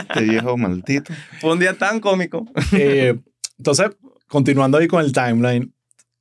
[0.10, 1.14] Este viejo maldito.
[1.42, 2.46] Fue un día tan cómico.
[2.74, 3.16] Eh,
[3.58, 3.90] entonces,
[4.28, 5.74] continuando ahí con el timeline,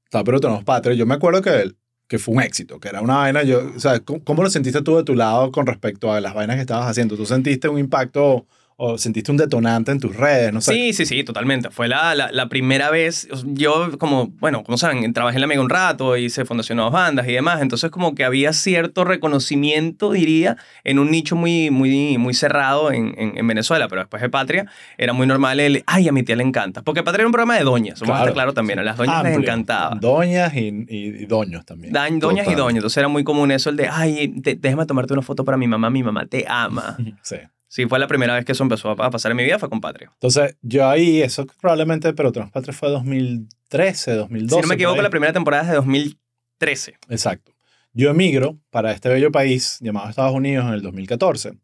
[0.05, 0.95] está, pero tenemos Patria.
[0.95, 1.73] Yo me acuerdo que,
[2.09, 3.43] que fue un éxito, que era una vaina.
[3.43, 6.35] Yo, o sea, ¿cómo, cómo lo sentiste tú de tu lado con respecto a las
[6.35, 7.17] vainas que estabas haciendo?
[7.17, 10.53] ¿Tú sentiste un impacto o sentiste un detonante en tus redes?
[10.53, 10.73] No sé.
[10.73, 11.71] Sí, sí, sí, totalmente.
[11.71, 13.29] Fue la, la, la primera vez.
[13.47, 17.29] Yo, como, bueno, como saben, trabajé en la Mega un rato, hice fundación Nuevas Bandas
[17.29, 17.63] y demás.
[17.63, 23.15] Entonces, como que había cierto reconocimiento, diría, en un nicho muy, muy, muy cerrado en,
[23.19, 23.89] en, en Venezuela.
[23.89, 24.67] Pero después de Patria,
[24.99, 26.83] era muy normal el, ay, a mi tía le encanta.
[26.83, 28.79] Porque Patria era un programa de doñas, vamos a Claro, estar claro también.
[28.79, 29.49] A las doñas les Amplio.
[29.51, 29.97] encantaba.
[30.01, 31.93] Doñas y, y, y doños también.
[31.93, 32.59] Dan- doñas y Total.
[32.59, 32.77] doñas.
[32.77, 35.67] Entonces era muy común eso, el de, ay, te- déjame tomarte una foto para mi
[35.69, 36.97] mamá, mi mamá te ama.
[37.23, 37.37] Sí.
[37.75, 39.81] Sí, fue la primera vez que eso empezó a pasar en mi vida, fue con
[39.81, 40.09] Patria.
[40.13, 44.55] Entonces, yo ahí, eso probablemente, pero Transpatria fue 2013, 2012.
[44.55, 46.95] Si no me equivoco, la primera temporada es de 2013.
[47.09, 47.53] Exacto.
[47.93, 51.55] Yo emigro para este bello país llamado Estados Unidos en el 2014.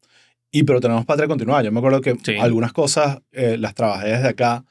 [0.50, 1.62] Y pero tenemos patria continuada.
[1.62, 2.36] Yo me acuerdo que Sí.
[2.40, 4.64] algunas cosas eh, las trabajé desde acá.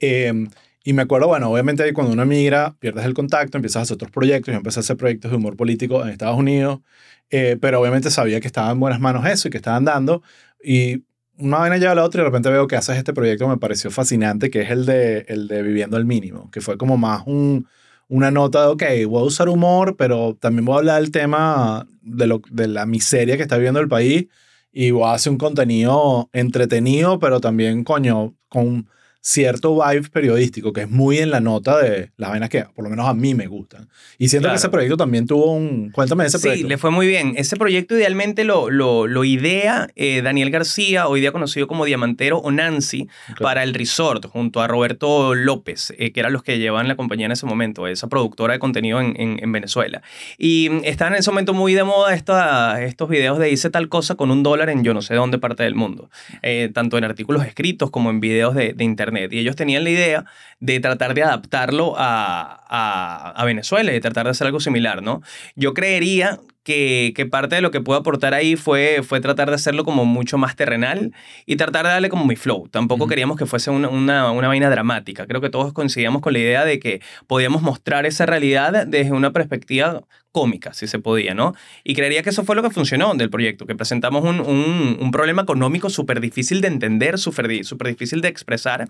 [0.00, 0.48] Eh,
[0.82, 4.10] y me acuerdo, bueno, obviamente cuando uno emigra, pierdes el contacto, empiezas a hacer otros
[4.10, 4.50] proyectos.
[4.52, 6.80] Yo empecé a hacer proyectos de humor político en Estados Unidos.
[7.32, 10.20] eh, pero obviamente sabía que estaba en buenas manos eso y que estaban dando.
[10.62, 11.04] Y
[11.38, 13.50] una vaina lleva a la otra y de repente veo que haces este proyecto que
[13.50, 16.96] me pareció fascinante, que es el de, el de Viviendo al Mínimo, que fue como
[16.96, 17.66] más un,
[18.08, 21.86] una nota de, ok, voy a usar humor, pero también voy a hablar del tema
[22.02, 24.26] de, lo, de la miseria que está viviendo el país
[24.72, 28.88] y voy a hacer un contenido entretenido, pero también, coño, con
[29.22, 32.90] cierto vibe periodístico, que es muy en la nota de las vainas que por lo
[32.90, 33.88] menos a mí me gustan.
[34.18, 34.54] Y siento Claro.
[34.54, 35.90] que ese proyecto también tuvo un...
[35.90, 36.68] Cuéntame de ese Sí, proyecto.
[36.68, 37.34] le fue muy bien.
[37.36, 42.38] Ese proyecto idealmente lo, lo, lo idea eh, Daniel García, hoy día conocido como Diamantero
[42.38, 43.08] o Nancy,
[43.40, 47.26] para el resort, junto a Roberto López, eh, que eran los que llevaban la compañía
[47.26, 50.02] en ese momento, esa productora de contenido en, en, en Venezuela.
[50.38, 53.88] Y mm, estaban en ese momento muy de moda esta- estos videos de hice tal
[53.90, 56.08] cosa con un dólar en yo no sé dónde parte del mundo,
[56.42, 59.09] eh, tanto en artículos escritos como en videos de, de internet.
[59.32, 60.24] Y ellos tenían la idea
[60.60, 65.22] de tratar de adaptarlo a, a, Venezuela y de tratar de hacer algo similar, ¿no?
[65.56, 69.54] Yo creería que, que parte de lo que puedo aportar ahí fue, fue tratar de
[69.54, 71.12] hacerlo como mucho más terrenal
[71.46, 72.68] y tratar de darle como mi flow.
[72.68, 75.26] Tampoco queríamos que fuese una, una, una vaina dramática.
[75.26, 79.32] Creo que todos coincidíamos con la idea de que podíamos mostrar esa realidad desde una
[79.32, 81.54] perspectiva cómica, si se podía, ¿no?
[81.82, 85.10] Y creería que eso fue lo que funcionó del proyecto, que presentamos un, un, un
[85.10, 88.88] problema económico súper difícil de entender, súper difícil de expresar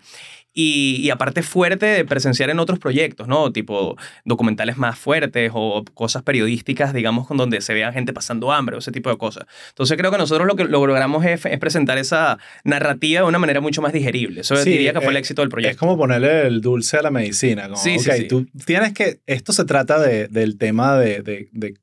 [0.52, 3.52] y, y aparte fuerte de presenciar en otros proyectos, ¿no?
[3.52, 8.52] Tipo documentales más fuertes o cosas periodísticas, digamos, con donde donde se vea gente pasando
[8.52, 9.46] hambre o ese tipo de cosas.
[9.68, 13.38] Entonces creo que nosotros lo que lo logramos es, es presentar esa narrativa de una
[13.38, 14.40] manera mucho más digerible.
[14.40, 15.72] Eso Sí, diría que fue el eh, éxito del proyecto.
[15.72, 17.64] Es como ponerle el dulce a la medicina.
[17.64, 18.28] Como, Sí, sí, ok, sí.
[18.28, 19.20] tú tienes que.
[19.26, 21.74] Esto se trata de, del tema de, de, de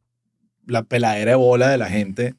[0.66, 2.34] la peladera de bola de la gente.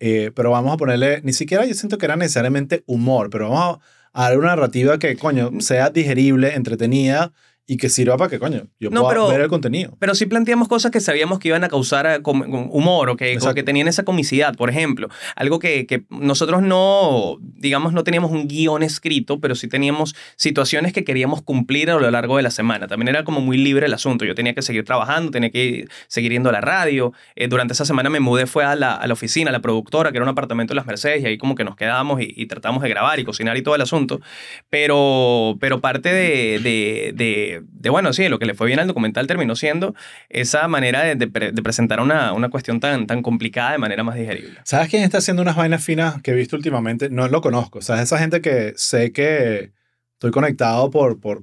[0.00, 1.20] eh, pero vamos a ponerle.
[1.22, 3.78] Ni siquiera yo siento que era necesariamente humor, pero vamos
[4.12, 7.32] a, a dar una narrativa que, coño, sea digerible, entretenida
[7.72, 9.96] y que sirva para que, coño, yo No, pueda pero- ver el contenido.
[10.00, 13.28] Pero sí planteamos cosas que sabíamos que iban a causar eh, humor o que, o
[13.28, 13.54] Exacto.
[13.54, 14.56] que tenían esa comicidad.
[14.56, 19.68] Por ejemplo, algo que, que nosotros no, digamos, no teníamos un guion escrito, pero sí
[19.68, 22.88] teníamos situaciones que queríamos cumplir a lo largo de la semana.
[22.88, 24.24] También era como muy libre el asunto.
[24.24, 27.12] Yo tenía que seguir trabajando, tenía que ir- seguir yendo a la radio.
[27.36, 30.10] Eh, durante esa semana me mudé, fue a la, a la oficina, a la productora,
[30.10, 32.46] que era un apartamento en Las Mercedes, y ahí como que nos quedábamos y, y
[32.46, 34.20] tratamos de grabar y cocinar y todo el asunto.
[34.70, 38.86] Pero, pero parte de, de, de, de, bueno, sí, lo que le fue bien al
[38.86, 39.94] documental terminó siendo
[40.28, 44.14] esa manera de, de de presentar una, una cuestión tan, tan complicada de manera más
[44.14, 44.58] digerible.
[44.64, 47.10] ¿Sabes quién está haciendo unas vainas finas que he visto últimamente?
[47.10, 47.78] No lo conozco.
[47.78, 49.72] O sea, es esa gente que sé que
[50.14, 51.42] estoy conectado por, por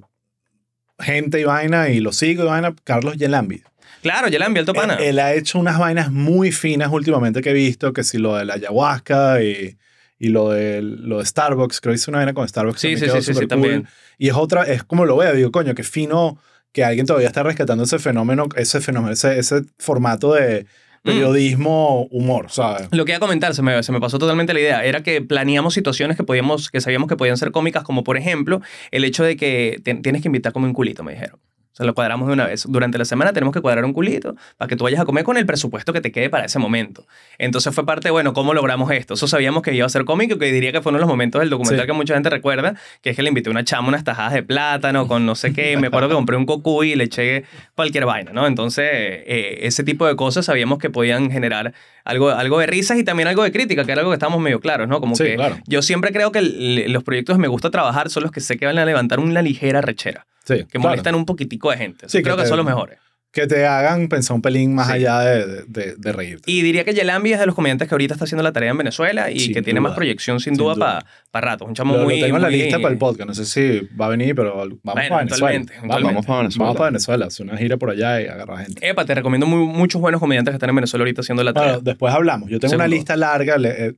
[0.98, 2.74] gente y vaina y lo sigo y vaina.
[2.84, 3.62] Carlos Yelambi.
[4.02, 4.94] Claro, envié al Topana.
[4.94, 8.36] Él, él ha hecho unas vainas muy finas últimamente que he visto, que si lo
[8.36, 9.76] de la ayahuasca y,
[10.18, 12.80] y lo, de, lo de Starbucks, creo que hizo una vaina con Starbucks.
[12.80, 13.86] Sí, sí, sí, sí, también.
[14.18, 16.38] Y es otra, es como lo veo, digo, coño, qué fino
[16.72, 20.66] que alguien todavía está rescatando ese fenómeno, ese fenómeno, ese, ese formato de
[21.04, 21.10] Mm.
[21.10, 22.88] periodismo humor, ¿sabes?
[22.90, 25.22] Lo que iba a comentar, se me, se me pasó totalmente la idea, era que
[25.22, 29.22] planeamos situaciones que, podíamos, que sabíamos que podían ser cómicas, como por ejemplo el hecho
[29.22, 31.38] de que te- tienes que invitar como un culito, me dijeron.
[31.78, 32.64] Sea, lo cuadramos de una vez.
[32.68, 35.36] Durante la semana tenemos que cuadrar un culito para que tú vayas a comer con
[35.36, 37.06] el presupuesto que te quede para ese momento.
[37.38, 39.14] Entonces fue parte, bueno, ¿cómo logramos esto?
[39.14, 41.40] Eso sabíamos que iba a ser cómico, que diría que fue uno de los momentos
[41.40, 41.86] del documental Sí.
[41.86, 45.06] que mucha gente recuerda, que es que le invité una chama unas tajadas de plátano
[45.06, 45.76] con no sé qué.
[45.76, 47.44] Me acuerdo que compré un cocuy y le eché
[47.76, 48.46] cualquier vaina, ¿no?
[48.46, 51.72] Entonces, eh, ese tipo de cosas sabíamos que podían generar
[52.04, 54.58] algo, algo de risas y también algo de crítica, que era algo que estábamos medio
[54.60, 54.98] claros, ¿no?
[55.00, 55.58] Como Sí, que claro.
[55.66, 56.40] yo siempre creo que
[56.88, 59.42] los proyectos que me gusta trabajar son los que sé que van a levantar una
[59.42, 60.88] ligera rechera, Sí, que claro.
[60.88, 62.08] molestan un poquitico de gente.
[62.08, 62.98] Sí, creo que que, te- son los mejores.
[63.30, 64.94] Que te hagan pensar un pelín más Sí.
[64.94, 66.50] allá de, de, de reírte.
[66.50, 68.78] Y diría que Yelambi es de los comediantes que ahorita está haciendo la tarea en
[68.78, 69.90] Venezuela y Sin que tiene duda.
[69.90, 71.06] más proyección sin, Sin duda, duda.
[71.30, 71.66] para rato.
[71.66, 72.20] Un chamo lo, lo muy.
[72.22, 73.28] tengo en la lista para el podcast.
[73.28, 75.62] No sé si va a venir, pero vamos Bueno, para Venezuela.
[75.84, 76.02] Vamos.
[76.04, 76.64] Vamos para Venezuela.
[76.64, 77.26] vamos para Venezuela.
[77.26, 78.88] Hacer una gira por allá y agarrar gente.
[78.88, 81.72] Epa, te recomiendo muy- muchos buenos comediantes que están en Venezuela ahorita haciendo la tarea.
[81.74, 82.48] Bueno, después hablamos.
[82.48, 82.96] Yo tengo una Seguro.
[82.96, 83.58] lista larga.
[83.58, 83.94] le- eh,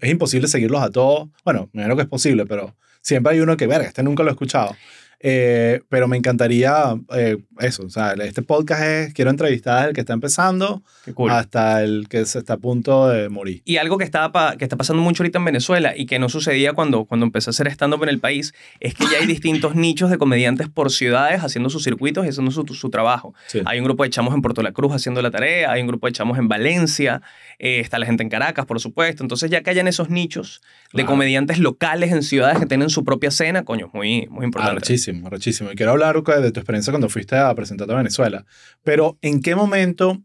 [0.00, 1.28] es imposible seguirlos a todos.
[1.44, 4.28] Bueno, me imagino que es posible, pero siempre hay uno que, verga, este nunca lo
[4.28, 4.76] he escuchado.
[5.24, 7.84] Eh, pero me encantaría eh, eso.
[7.84, 10.82] O sea, este podcast es, quiero entrevistar al que está empezando
[11.14, 11.30] cool.
[11.30, 13.62] hasta el que se está a punto de morir.
[13.64, 16.28] Y algo que, estaba pa- que está pasando mucho ahorita en Venezuela y que no
[16.28, 19.76] sucedía cuando, cuando empecé a hacer stand-up en el país es que ya hay distintos
[19.76, 23.32] nichos de comediantes por ciudades haciendo sus circuitos y haciendo su, su trabajo.
[23.46, 23.60] Sí.
[23.64, 26.08] Hay un grupo de chamos en Puerto La Cruz haciendo la tarea, hay un grupo
[26.08, 27.22] de chamos en Valencia,
[27.60, 29.22] eh, está la gente en Caracas, por supuesto.
[29.22, 30.60] Entonces, ya que hayan esos nichos
[30.92, 31.10] de Claro.
[31.10, 34.74] comediantes locales en ciudades que tienen su propia escena, coño, es muy, muy importante.
[35.24, 35.70] Arrechísimo.
[35.72, 38.44] Y quiero hablar de tu experiencia cuando fuiste a presentarte a Venezuela.
[38.82, 40.22] Pero, ¿en qué momento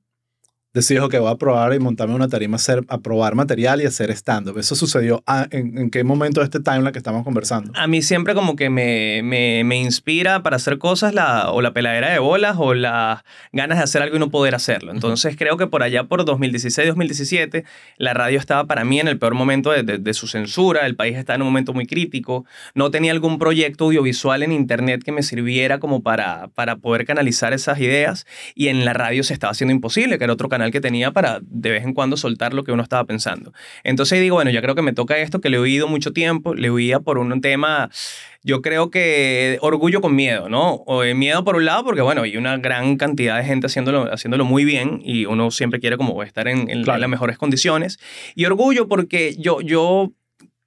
[0.78, 3.86] decides que voy a probar y montarme una tarima, a, hacer, a probar material y
[3.86, 4.58] hacer stand-up?
[4.58, 7.72] ¿Eso sucedió ah, en, en qué momento de este timeline que estamos conversando?
[7.76, 11.74] A mí siempre como que me, me, me inspira para hacer cosas la, o la
[11.74, 14.92] peladera de bolas o las ganas de hacer algo y no poder hacerlo.
[14.92, 17.64] Entonces creo que por allá por 2016-2017
[17.98, 20.96] la radio estaba para mí en el peor momento de, de- de su censura, el
[20.96, 25.12] país estaba en un momento muy crítico, no tenía algún proyecto audiovisual en internet que
[25.12, 29.52] me sirviera como para, para poder canalizar esas ideas y en la radio se estaba
[29.52, 32.64] haciendo imposible, que era otro canal que tenía para de vez en cuando soltar lo
[32.64, 33.54] que uno estaba pensando.
[33.84, 36.54] Entonces digo, bueno, ya creo que me toca esto, que le he oído mucho tiempo,
[36.54, 37.90] le oía por un tema,
[38.44, 40.76] yo creo que orgullo con miedo, ¿no?
[40.86, 44.12] O eh, miedo por un lado, porque bueno, hay una gran cantidad de gente haciéndolo,
[44.14, 46.98] haciéndolo muy bien y uno siempre quiere como estar en, en- Claro.
[46.98, 48.00] en las mejores condiciones.
[48.36, 50.12] Y orgullo porque yo, yo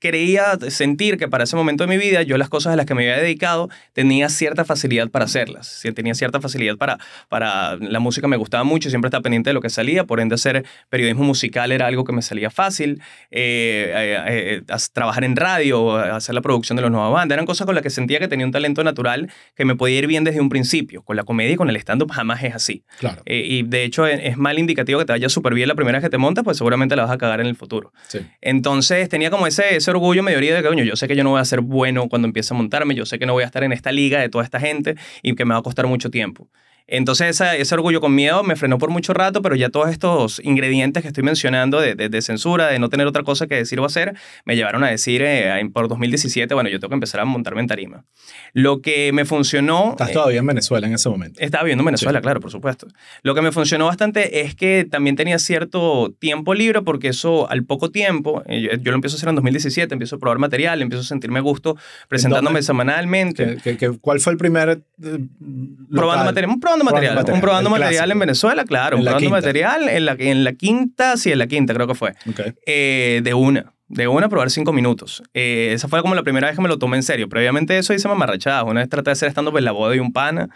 [0.01, 2.95] creía sentir que para ese momento de mi vida yo las cosas a las que
[2.95, 8.27] me había dedicado tenía cierta facilidad para hacerlas, tenía cierta facilidad para, para la música
[8.27, 11.71] me gustaba mucho, siempre estaba pendiente de lo que salía, por ende hacer periodismo musical
[11.71, 16.77] era algo que me salía fácil, eh, eh, eh, trabajar en radio, hacer la producción
[16.77, 19.31] de los nuevas bandas, eran cosas con las que sentía que tenía un talento natural
[19.55, 22.11] que me podía ir bien desde un principio, con la comedia y con el stand-up
[22.11, 22.85] jamás es así.
[22.99, 25.99] Claro, y de hecho es, es mal indicativo que te vaya súper bien la primera
[25.99, 27.93] vez que te montas, pues seguramente la vas a cagar en el futuro.
[28.09, 28.21] sí.
[28.41, 31.31] Entonces tenía como ese, ese orgullo medio de que, coño, yo sé que yo no
[31.31, 33.63] voy a ser bueno cuando empiece a montarme, yo sé que no voy a estar
[33.65, 36.49] en esta liga de toda esta gente y que me va a costar mucho tiempo.
[36.91, 40.41] Entonces esa- ese orgullo con miedo me frenó por mucho rato, pero ya todos estos
[40.45, 43.79] ingredientes que estoy mencionando de, de- de censura, de no tener otra cosa que decir
[43.81, 47.25] o hacer, me llevaron a decir eh, por 2017, bueno, yo tengo que empezar a
[47.25, 48.05] montarme en tarima.
[48.53, 49.91] Lo que me funcionó...
[49.93, 51.41] Estás eh, todavía en Venezuela en ese momento.
[51.41, 52.23] estaba viviendo en Venezuela, Sí.
[52.23, 52.89] claro, por supuesto.
[53.23, 57.65] Lo que me funcionó bastante es que también tenía cierto tiempo libre porque eso al
[57.65, 60.83] poco tiempo, eh, yo, yo lo empiezo a hacer en 2017, empiezo a probar material,
[60.83, 61.77] empiezo a sentirme gusto
[62.09, 62.63] presentándome dónde?
[62.67, 63.57] semanalmente.
[63.57, 65.19] ¿Qué- qué- qué- cuál fue el primer eh,
[65.91, 68.19] Probando material, un probando material, material, un probando material en.
[68.19, 69.37] Venezuela, claro, En un probando quinta.
[69.37, 72.41] material en la, en la quinta, sí, en la quinta creo que fue, Ok.
[72.67, 75.23] eh, de una, de una probar cinco minutos.
[75.35, 77.29] Eh, esa fue como la primera vez que me lo tomé en serio.
[77.29, 78.65] Previamente eso hice mamarrachadas.
[78.65, 80.49] Una vez traté de hacer estando en la boda de un pana.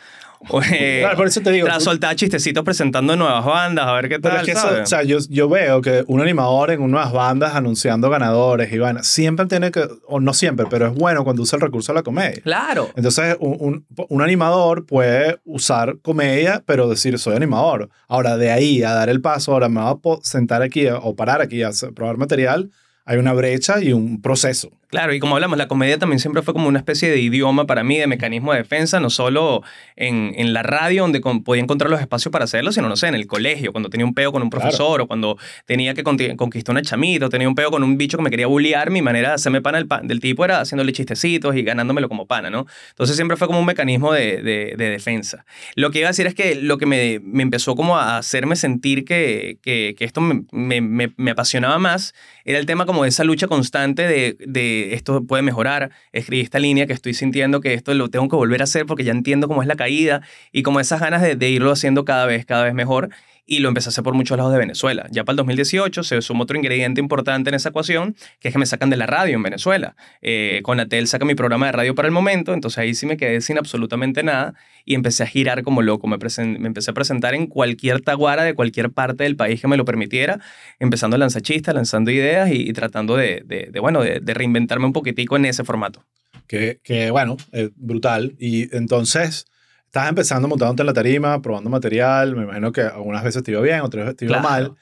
[0.50, 1.66] O, eh, Claro, por eso te digo.
[1.66, 4.86] tras soltar chistecitos presentando nuevas bandas, a ver qué Pero tal, es que eso, o
[4.86, 8.70] sea, yo, yo veo que un animador en unas bandas anunciando ganadores
[9.02, 12.02] siempre tiene que, o no siempre, pero es bueno cuando usa el recurso de la
[12.04, 12.40] comedia.
[12.42, 12.90] Claro.
[12.94, 17.88] Entonces, un, un, un animador puede usar comedia, pero decir, soy animador.
[18.06, 21.40] Ahora, de ahí a dar el paso, ahora me voy a sentar aquí o parar
[21.40, 22.70] aquí a probar material,
[23.04, 24.70] hay una brecha y un proceso.
[24.94, 27.82] Claro, y como hablamos, la comedia también siempre fue como una especie de idioma para
[27.82, 29.62] mí, de mecanismo de defensa, no solo
[29.96, 33.08] en, en la radio, donde con- podía encontrar los espacios para hacerlo, sino, no sé,
[33.08, 34.62] en el colegio, cuando tenía un peo con un Claro.
[34.62, 35.36] profesor, o cuando
[35.66, 38.46] tenía que conquistar una chamita, o tenía un peo con un bicho que me quería
[38.46, 42.08] bullear, mi manera de hacerme pana del, pa- del tipo era haciéndole chistecitos y ganándomelo
[42.08, 42.66] como pana, ¿no?
[42.90, 45.44] Entonces siempre fue como un mecanismo de, de- de defensa.
[45.74, 48.54] Lo que iba a decir es que lo que me, me empezó como a hacerme
[48.54, 52.14] sentir que, que, que esto me, me- me- me apasionaba más
[52.44, 56.58] era el tema como de esa lucha constante de, de esto puede mejorar, escribí esta
[56.58, 59.48] línea que estoy sintiendo que esto lo tengo que volver a hacer porque ya entiendo
[59.48, 60.22] cómo es la caída
[60.52, 63.10] y como esas ganas de, de irlo haciendo cada vez, cada vez mejor
[63.46, 65.06] y lo empecé a hacer por muchos lados de Venezuela.
[65.10, 68.58] Ya para el 2018 se suma otro ingrediente importante en esa ecuación, que es que
[68.58, 69.96] me sacan de la radio en Venezuela.
[70.22, 73.40] Eh, Conatel saca mi programa de radio para el momento, entonces ahí sí me quedé
[73.42, 74.54] sin absolutamente nada
[74.86, 76.06] y empecé a girar como loco.
[76.06, 79.84] Me, empecé a presentar en cualquier taguara de cualquier parte del país que me lo
[79.84, 80.40] permitiera,
[80.78, 84.34] empezando a lanzar chistes, lanzando ideas y, y tratando de, de- de, bueno, de, de
[84.34, 86.04] reinventarme un poquitico en ese formato.
[86.46, 88.34] Que, que bueno, eh, brutal.
[88.38, 89.46] Y entonces,
[89.94, 92.34] estás empezando montándote en la tarima, probando material.
[92.34, 94.48] Me imagino que algunas veces te iba bien, otras veces te iba Claro.
[94.48, 94.74] mal.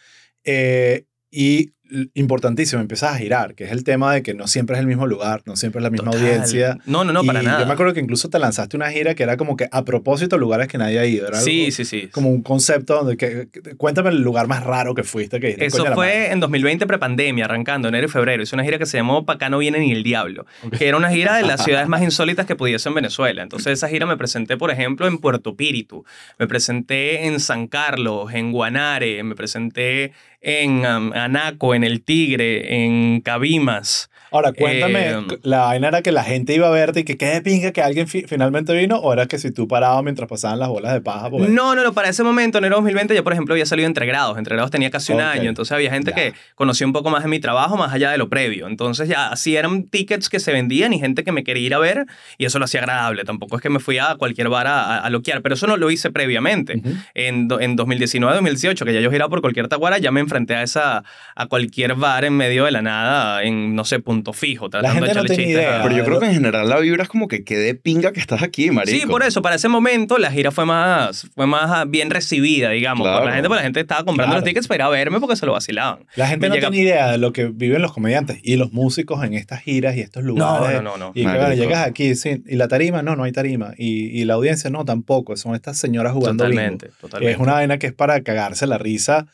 [0.43, 1.71] Eh, y
[2.15, 5.07] importantísimo, empiezas a girar, que es el tema de que no siempre es el mismo
[5.07, 6.21] lugar, no siempre es la misma Total.
[6.27, 6.79] audiencia.
[6.87, 7.61] No, no, no, para nada.
[7.61, 10.39] Yo me acuerdo que incluso te lanzaste una gira que era como que a propósito
[10.39, 11.29] lugares que nadie ha ido.
[11.29, 12.09] Era Sí, algo- sí, sí.
[12.09, 15.85] como un concepto donde que, que- cuéntame el lugar más raro que fuiste que Eso
[15.95, 18.43] fue en 2020, prepandemia, arrancando, enero y febrero.
[18.43, 20.47] Hice una gira que se llamó Pa' acá no viene ni el diablo,
[20.79, 23.43] que era una gira de las ciudades más insólitas que pudiese en Venezuela.
[23.43, 26.05] Entonces, esa gira me presenté, por ejemplo, en Puerto Píritu,
[26.39, 30.13] me presenté en San Carlos, en Guanare, me presenté
[30.43, 34.11] en um, Anaco, en El Tigre, en Cabimas.
[34.33, 37.27] Ahora, cuéntame, Eh, ¿la vaina era que la gente iba a verte y que qué
[37.27, 38.97] de pinga que alguien fi- finalmente vino?
[38.99, 41.29] ¿O era que si tú parabas mientras pasaban las bolas de paja?
[41.31, 44.07] Pues, No, no, no, para ese momento, enero 2020, yo, por ejemplo, había salido entre
[44.07, 44.39] grados.
[44.39, 46.17] Entre grados tenía casi un año, entonces había gente Ya.
[46.17, 48.67] que conocía un poco más de mi trabajo, más allá de lo previo.
[48.69, 51.79] Entonces ya así eran tickets que se vendían y gente que me quería ir a
[51.79, 52.07] ver,
[52.39, 53.25] y eso lo hacía agradable.
[53.25, 55.77] Tampoco es que me fui a cualquier bar a, a, a loquear, pero eso no
[55.77, 56.79] lo hice previamente.
[56.79, 56.91] Ujú.
[57.15, 60.55] En, do- en 2019, 2018, que ya yo giraba por cualquier taguara, ya me enfrenté
[60.55, 61.05] a, esa,
[61.35, 65.09] a cualquier bar en medio de la nada, en, no sé, punto fijo, tratando gente
[65.09, 65.55] de no echarle chistes.
[65.57, 65.81] idea.
[65.81, 68.21] a- Pero yo creo que en general la vibra es como que quede pinga que
[68.21, 68.97] estás aquí, marico.
[68.97, 72.71] Sí, por eso, para ese momento la gira fue más, fue más ah, bien recibida,
[72.71, 73.35] digamos, por la Claro.
[73.35, 74.41] gente, porque la gente estaba comprando Claro.
[74.41, 76.01] los tickets para ir a verme porque se lo vacilaban.
[76.15, 78.73] La gente Me no llega- tiene idea de lo que viven los comediantes y los
[78.73, 80.83] músicos en estas giras y estos No, lugares.
[80.83, 81.11] no, no, no.
[81.15, 81.47] Y que Marico.
[81.47, 83.73] bueno, llegas aquí, sí, y la tarima, no, no hay tarima.
[83.79, 85.37] Y, y la audiencia, no, tampoco.
[85.37, 86.57] Son estas señoras jugando bingo.
[86.61, 87.33] Totalmente, totalmente.
[87.33, 89.27] Es una vaina que es para cagarse la risa,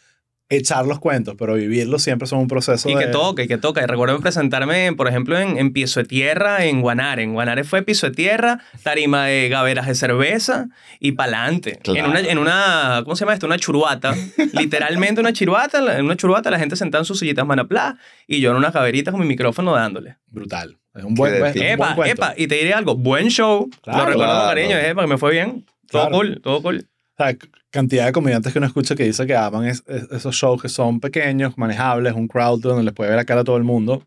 [0.51, 3.05] echar los cuentos, pero vivirlos siempre son un proceso Y de...
[3.05, 3.82] que toca, y que toca.
[3.82, 7.22] Y recuerdo presentarme, por ejemplo, en, en Piso de Tierra, en Guanare.
[7.22, 10.68] En Guanare fue Piso de Tierra, tarima de gaveras de cerveza
[11.01, 11.78] y pa'lante.
[11.82, 11.99] Claro.
[12.01, 13.46] En, una, en una, ¿cómo se llama esto?
[13.46, 14.14] Una churuata.
[14.55, 15.99] Literalmente una churuata.
[15.99, 19.12] En una churuata la gente sentada en sus sillitas manaplá y yo en unas gaveritas
[19.12, 20.16] con mi micrófono dándole.
[20.28, 20.78] Brutal.
[20.94, 23.68] Es un buen, es un buen Epa, epa, y te diré algo, buen show.
[23.82, 24.49] Claro, lo recuerdo con claro.
[24.49, 25.64] cariño, epa, que me fue bien.
[25.90, 26.16] Todo Claro.
[26.16, 26.86] cool, todo cool.
[27.18, 27.36] O sea,
[27.71, 30.69] cantidad de comediantes que uno escucha que dice que aman es- es- esos shows que
[30.69, 34.03] son pequeños, manejables, un crowd donde les puede ver la cara a todo el mundo,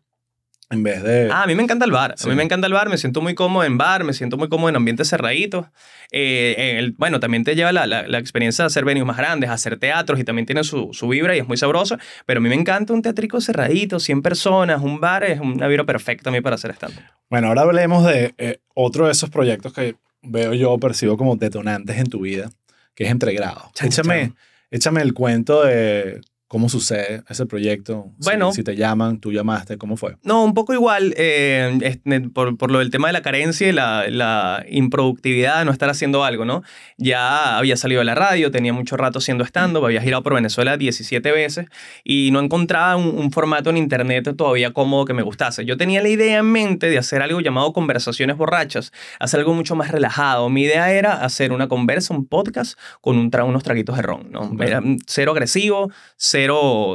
[0.70, 1.28] en vez de...
[1.30, 2.14] Ah, a mí me encanta el bar.
[2.16, 2.26] Sí.
[2.26, 2.88] A mí me encanta el bar.
[2.88, 4.04] Me siento muy cómodo en bar.
[4.04, 5.66] Me siento muy cómodo en ambientes cerraditos.
[6.10, 9.50] Eh, el- bueno, también te lleva la, la- la experiencia de hacer venues más grandes,
[9.50, 11.98] hacer teatros y también tiene su, su vibra y es muy sabroso.
[12.24, 15.24] Pero a mí me encanta un teatrico cerradito, 100 personas, un bar.
[15.24, 16.94] Es una vibra perfecta a mí para hacer stand
[17.28, 21.98] Bueno, ahora hablemos de eh, otro de esos proyectos que veo yo, percibo como detonantes
[21.98, 22.48] en tu vida,
[22.94, 23.70] que es Entregrado.
[23.82, 24.34] Échame,
[24.70, 26.20] échame el cuento de
[26.52, 28.10] ¿Cómo sucede ese proyecto?
[28.20, 28.52] Si- Bueno.
[28.52, 30.16] si, te llaman, tú llamaste, ¿cómo fue?
[30.22, 33.72] No, un poco igual, eh, este, por, por lo del tema de la carencia y
[33.72, 36.62] la, la improductividad de no estar haciendo algo, ¿no?
[36.98, 40.76] Ya había salido de la radio, tenía mucho rato haciendo stand-up, había girado por Venezuela
[40.76, 41.68] 17 veces
[42.04, 45.64] y no encontraba un, un formato en internet todavía cómodo que me gustase.
[45.64, 49.74] Yo tenía la idea en mente de hacer algo llamado conversaciones borrachas, hacer algo mucho
[49.74, 50.50] más relajado.
[50.50, 54.30] Mi idea era hacer una conversa, un podcast con un tra- unos traguitos de ron,
[54.30, 54.40] ¿no?
[54.42, 54.60] Ok.
[54.60, 56.41] Era cero agresivo, cero,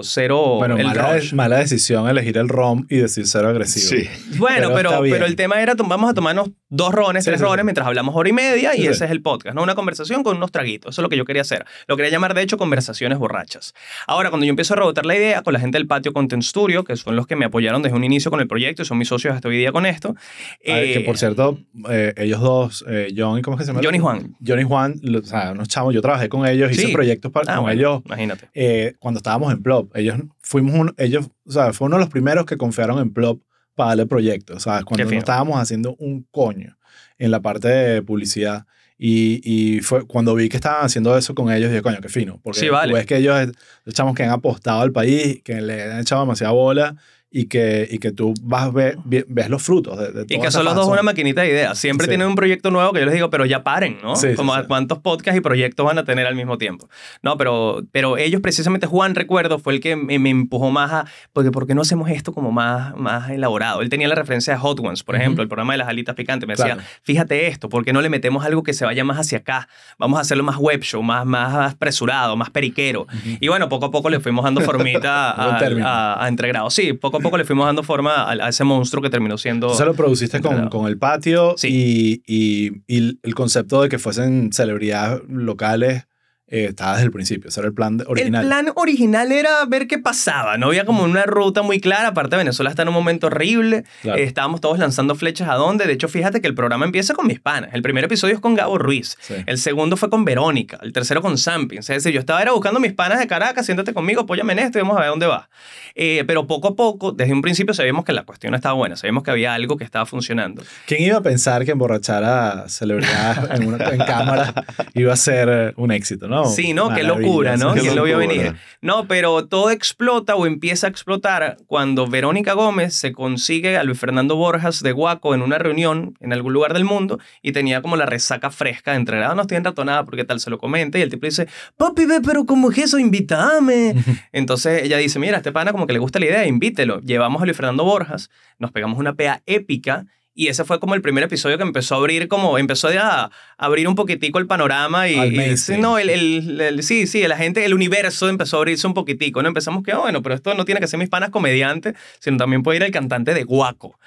[0.04, 1.34] cero bueno, el mala, rush.
[1.34, 3.86] mala decisión elegir el rom y decir cero agresivo.
[4.02, 4.10] Sí.
[4.38, 7.50] Bueno, Pero pero, el tema era, vamos a tomarnos dos rones, Sí, tres sí, sí.
[7.50, 8.88] rones mientras hablamos hora y media y Sí, sí.
[8.90, 9.64] ese es el podcast, ¿no?
[9.64, 10.94] Una conversación con unos traguitos.
[10.96, 11.66] Eso es lo que yo quería hacer.
[11.88, 13.74] Lo quería llamar, de hecho, conversaciones borrachas.
[14.06, 16.84] Ahora, cuando yo empiezo a rebotar la idea con la gente del Patio Content Studio,
[16.84, 19.08] que son los que me apoyaron desde un inicio con el proyecto y son mis
[19.08, 20.14] socios hasta hoy día con esto.
[20.18, 20.22] Ah,
[20.62, 23.82] que eh, por cierto, eh, ellos dos, eh, John, ¿cómo es que se llama?
[23.84, 24.36] John y Juan.
[24.46, 27.52] John y Juan, lo- o sea, unos chavos, yo trabajé con ellos, hice proyectos para,
[27.52, 28.50] Ah, con bueno, ellos Imagínate.
[28.54, 29.96] eh, cuando estábamos en Plop.
[29.96, 33.42] Ellos fuimos un, ellos, o sea, fue uno de los primeros que confiaron en Plop
[33.76, 34.84] para darle proyectos, ¿sabes?
[34.86, 36.78] Cuando no estábamos haciendo un coño
[37.18, 38.66] en la parte de publicidad.
[39.00, 42.40] Y, y fue cuando vi que estaban haciendo eso con ellos, dije, coño, qué fino.
[42.44, 42.90] Porque Sí, vale.
[42.92, 43.50] tú ves que ellos,
[43.84, 46.96] los chamos que han apostado al país, que le han echado demasiada bola
[47.30, 50.50] y que, y que tú vas ve- ve- ves los frutos de, de Y que
[50.50, 51.78] son los dos una maquinita de ideas.
[51.78, 52.10] Siempre Sí.
[52.12, 54.16] tienen un proyecto nuevo que yo les digo, pero ya paren, ¿no?
[54.16, 54.62] Sí, Como sí.
[54.68, 56.90] cuántos podcasts y proyectos van a tener al mismo tiempo.
[57.22, 61.06] No, pero, pero ellos precisamente, Juan, recuerdo, fue el que me, me empujó más a,
[61.34, 63.82] porque ¿por qué no hacemos esto como más, más elaborado?
[63.82, 66.48] Él tenía la referencia de Hot Ones, por ejemplo, el programa de las alitas picantes.
[66.48, 66.82] Me decía, Claro.
[67.04, 69.68] fíjate esto, ¿por qué no le metemos algo que se vaya más hacia acá?
[70.00, 73.06] Vamos a hacerlo más web show, más, más apresurado, más periquero.
[73.42, 75.86] Y bueno, poco a poco le fuimos dando formita a, término.
[75.86, 76.74] a, a Entregrados.
[76.74, 79.68] Sí, poco a poco le fuimos dando forma a, a ese monstruo que terminó siendo...
[79.68, 82.22] Entonces lo produciste con, con el patio Sí.
[82.26, 86.07] y, y, y el concepto de que fuesen celebridades locales
[86.50, 87.50] eh, estaba desde el principio.
[87.50, 88.42] Ese era el plan original.
[88.44, 90.58] El plan original era ver qué pasaba.
[90.58, 92.10] No había como una ruta muy clara.
[92.10, 93.84] Aparte, Venezuela está en un momento horrible.
[94.02, 94.18] Claro.
[94.20, 95.86] Eh, estábamos todos lanzando flechas a dónde.
[95.88, 97.72] De hecho, fíjate que el programa empieza con mis panas.
[97.74, 99.18] El primer episodio es con Gabo Ruiz.
[99.20, 99.36] Sí.
[99.46, 100.80] El segundo fue con Verónica.
[100.82, 101.90] El tercero con Sampins.
[101.90, 103.66] Es decir, yo estaba era buscando mis panas de Caracas.
[103.66, 105.50] Siéntate conmigo, apóyame en esto y vamos a ver dónde va.
[105.96, 108.96] Eh, pero poco a poco, desde un principio sabíamos que la cuestión estaba buena.
[108.96, 110.64] Sabíamos que había algo que estaba funcionando.
[110.86, 114.54] ¿Quién iba a pensar que emborrachar a celebridades en, una- en cámara
[114.94, 116.37] iba a ser un éxito, no?
[116.46, 116.94] Sí, ¿no?
[116.94, 117.74] Qué locura, ¿no?
[117.74, 118.36] Qué ¿Quién lo vio locura.
[118.36, 118.56] venir?
[118.82, 124.00] No, pero todo explota o empieza a explotar cuando Verónica Gómez se consigue a Luis
[124.00, 127.96] Fernando Borjas de Guaco en una reunión en algún lugar del mundo y tenía como
[127.96, 131.02] la resaca fresca de entre, ah, no estoy enratonada porque tal se lo comenta y
[131.02, 133.00] el tipo dice, papi, ve, pero ¿cómo es eso?
[133.00, 133.96] Invítame.
[134.32, 137.00] Entonces ella dice, mira, a este pana como que le gusta la idea, invítelo.
[137.02, 138.30] Llevamos a Luis Fernando Borjas,
[138.60, 140.06] nos pegamos una pea épica
[140.38, 143.88] y ese fue como el primer episodio que empezó a abrir como, empezó a abrir
[143.88, 145.40] un poquitico el panorama y, y-
[145.82, 149.42] no, el, el- el- sí, sí, la gente, el universo empezó a abrirse un poquitico,
[149.42, 149.48] ¿no?
[149.48, 152.62] Empezamos que, ah, bueno, pero esto no tiene que ser mis panas comediantes, sino también
[152.62, 154.00] puede ir el cantante de Guaco.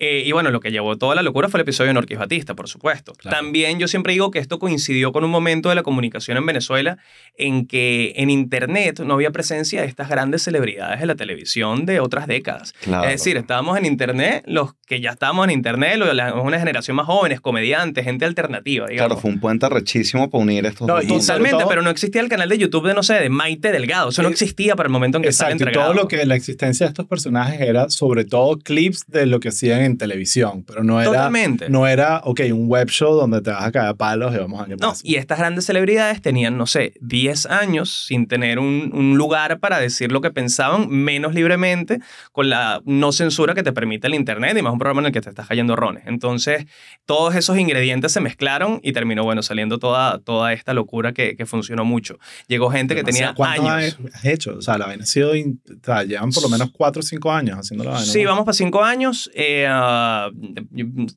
[0.00, 2.54] Eh, y bueno, lo que llevó toda la locura fue el episodio de Norquis Batista,
[2.54, 3.14] por supuesto.
[3.14, 3.36] Claro.
[3.36, 6.98] También yo siempre digo que esto coincidió con un momento de la comunicación en Venezuela
[7.36, 11.98] en que en Internet no había presencia de estas grandes celebridades de la televisión de
[12.00, 12.74] otras décadas.
[12.82, 13.04] Claro.
[13.08, 16.96] Es decir, estábamos en Internet, los que ya estábamos en Internet, lo- la- una generación
[16.96, 19.08] más jóvenes, comediantes, gente alternativa, digamos.
[19.08, 21.90] Claro, fue un puente rechísimo para unir estos No, dos y Totalmente, todo- pero no
[21.90, 24.10] existía el canal de YouTube de, no sé, de Maite Delgado.
[24.10, 25.92] Eso no Eh, existía para el momento en que estaba Exacto, y entregado.
[25.92, 29.48] todo lo que la existencia de estos personajes era sobre todo clips de lo que
[29.48, 31.68] hacían en televisión, pero no era, Totalmente.
[31.68, 34.60] no era, ok, un web show donde te vas a caer a palos y vamos
[34.60, 35.00] a ver No, pasa.
[35.04, 39.78] y estas grandes celebridades tenían, no sé, 10 años sin tener un, un lugar para
[39.80, 41.98] decir lo que pensaban menos libremente
[42.32, 45.12] con la no censura que te permite el Internet y más un programa en el
[45.12, 46.04] que te estás cayendo rones.
[46.06, 46.66] Entonces,
[47.06, 51.46] todos esos ingredientes se mezclaron y terminó, bueno, saliendo toda, toda esta locura que, que
[51.46, 52.18] funcionó mucho.
[52.46, 53.34] Llegó gente que tenía Demasiado.
[53.36, 54.14] ¿Cuántos años.
[54.14, 54.56] has hecho?
[54.58, 57.84] O sea, la vaina ha sido, llevan por lo menos 4 o 5 años haciendo
[57.84, 58.06] la vaina.
[58.06, 59.30] Sí, vamos para cinco años.
[59.34, 59.66] eh,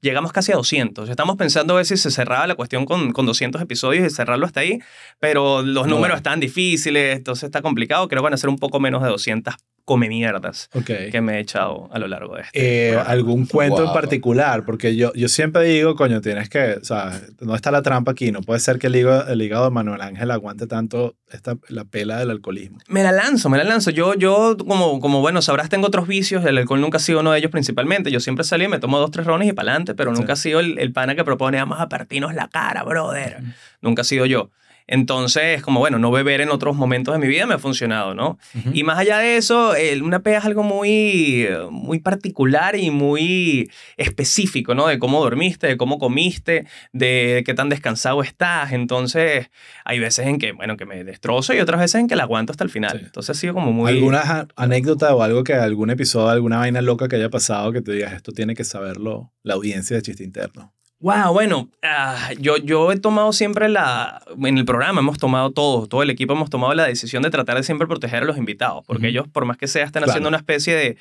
[0.02, 1.10] llegamos casi a 200.
[1.10, 4.46] Estamos pensando a ver si se cerraba la cuestión con, con 200 episodios y cerrarlo
[4.46, 4.80] hasta ahí,
[5.20, 8.08] pero los No, números están difíciles, entonces está complicado.
[8.08, 9.56] Creo que van a ser un poco menos de 200
[9.86, 12.90] come mierdas que me he echado a lo largo de este.
[12.92, 17.20] Eh, algún cuento en particular, porque yo, yo siempre digo, coño, tienes que, o sea,
[17.40, 20.02] no está la trampa aquí, no puede ser que el hígado, el hígado de Manuel
[20.02, 22.80] Ángel aguante tanto esta, la pela del alcoholismo.
[22.88, 23.92] Me la lanzo, me la lanzo.
[23.92, 26.44] Yo, yo como, como, bueno, sabrás, tengo otros vicios.
[26.46, 28.12] El alcohol nunca ha sido uno de ellos principalmente.
[28.12, 30.20] Yo siempre salí, me tomo dos, tres rones y para adelante, pero Sí.
[30.20, 33.38] nunca ha sido el, el pana que propone, vamos a partirnos la cara, brother.
[33.82, 34.50] Nunca ha sido yo.
[34.92, 38.38] Entonces, como bueno, no beber en otros momentos de mi vida me ha funcionado, ¿no?
[38.74, 43.72] Y más allá de eso, el- una pea es algo muy, muy particular y muy
[43.96, 44.88] específico, ¿no?
[44.88, 48.74] De cómo dormiste, de cómo comiste, de qué tan descansado estás.
[48.74, 49.50] Entonces,
[49.86, 52.52] hay veces en que, bueno, que me destrozo y otras veces en que la aguanto
[52.52, 53.00] hasta el final.
[53.00, 53.06] Sí.
[53.06, 53.92] Entonces, ha sido como muy...
[53.94, 57.94] ¿Alguna anécdota o algo que algún episodio, alguna vaina loca que haya pasado que te
[57.94, 60.74] digas esto tiene que saberlo la audiencia de chiste interno?
[61.02, 65.90] Wow, bueno, ah, yo, yo he tomado siempre la, en el programa hemos tomado todos,
[65.90, 68.84] todo el equipo hemos tomado la decisión de tratar de siempre proteger a los invitados,
[68.86, 70.12] porque ellos, por más que sea, están Claro.
[70.12, 70.98] haciendo una especie de,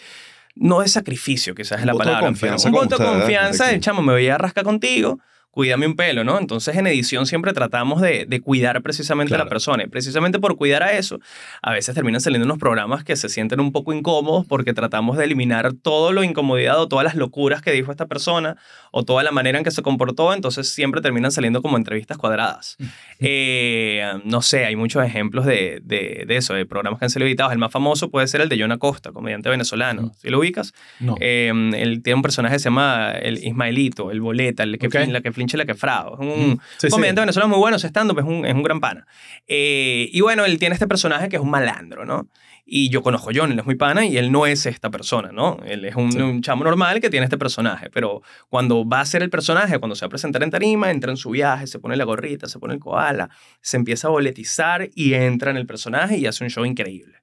[0.55, 3.79] no de sacrificio, quizás es la voto palabra, confianza pero un voto de confianza, de
[3.79, 5.19] chamo, me voy a rascar contigo,
[5.51, 6.39] cuídame un pelo, ¿no?
[6.39, 9.45] Entonces en edición siempre tratamos de, de cuidar precisamente a Claro.
[9.45, 11.19] la persona, y precisamente por cuidar a eso,
[11.63, 15.25] a veces terminan saliendo unos programas que se sienten un poco incómodos porque tratamos de
[15.25, 18.57] eliminar todo lo incomodidad o todas las locuras que dijo esta persona
[18.93, 22.77] o toda la manera en que se comportó, entonces siempre terminan saliendo como entrevistas cuadradas.
[23.19, 27.27] Eh, no sé, hay muchos ejemplos de, de, de eso, de programas que han sido
[27.27, 27.53] editados.
[27.53, 30.03] El más famoso puede ser el de John Acosta, comediante venezolano.
[30.03, 30.11] Mm.
[30.17, 30.73] ¿Sí lo ubicas?
[31.01, 31.17] No.
[31.21, 34.95] Eh, él tiene un personaje que se llama el Ismaelito, el boleta, el que, Ok.
[34.95, 36.14] flin- la que flinche, la que frao.
[36.14, 36.61] Es un.
[36.78, 36.88] Sí, sí.
[36.91, 39.07] comediante venezolano muy bueno, estando, es un, es un gran pana.
[39.47, 42.28] Eh, y bueno, él tiene este personaje que es un malandro, ¿no?
[42.72, 45.30] Y yo conozco a John, él es muy pana y él no es esta persona,
[45.32, 45.59] ¿no?
[45.66, 46.18] Él es un, Sí.
[46.20, 49.97] un chamo normal que tiene este personaje, pero cuando va a ser el personaje, cuando
[49.97, 52.61] se va a presentar en tarima, entra en su viaje, se pone la gorrita, se
[52.61, 53.28] pone el koala,
[53.61, 57.16] se empieza a boletizar y entra en el personaje y hace un show increíble.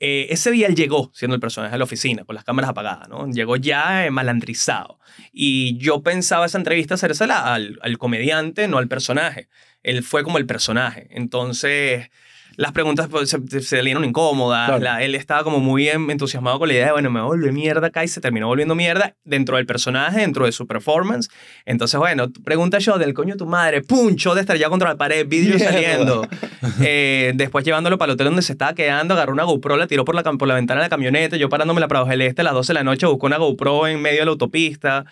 [0.00, 3.08] Eh, ese día él llegó siendo el personaje de la oficina, con las cámaras apagadas,
[3.08, 3.28] ¿no?
[3.30, 4.98] Llegó ya eh, malandrizado.
[5.32, 9.48] Y yo pensaba esa entrevista hacérsela al, al comediante, no al personaje.
[9.82, 11.08] Él fue como el personaje.
[11.10, 12.10] Entonces,
[12.58, 14.66] las preguntas pues, se, se dieron incómodas.
[14.66, 14.82] Claro.
[14.82, 18.02] la- él estaba como muy entusiasmado con la idea de, bueno, me volví mierda acá
[18.02, 21.30] y se terminó volviendo mierda dentro del personaje, dentro de su performance.
[21.66, 24.88] Entonces, bueno, pregunta yo del coño de tu madre, pum, yo de estar ya contra
[24.88, 25.58] la pared, Mierda.
[25.58, 26.28] saliendo.
[26.80, 30.04] Eh, después llevándolo para el hotel donde se estaba quedando, agarró una GoPro, la tiró
[30.04, 31.36] por la, por la ventana de la camioneta.
[31.36, 33.86] Yo parándome la Prados del Este a las 12 de la noche, buscó una GoPro
[33.86, 35.04] en medio de la autopista.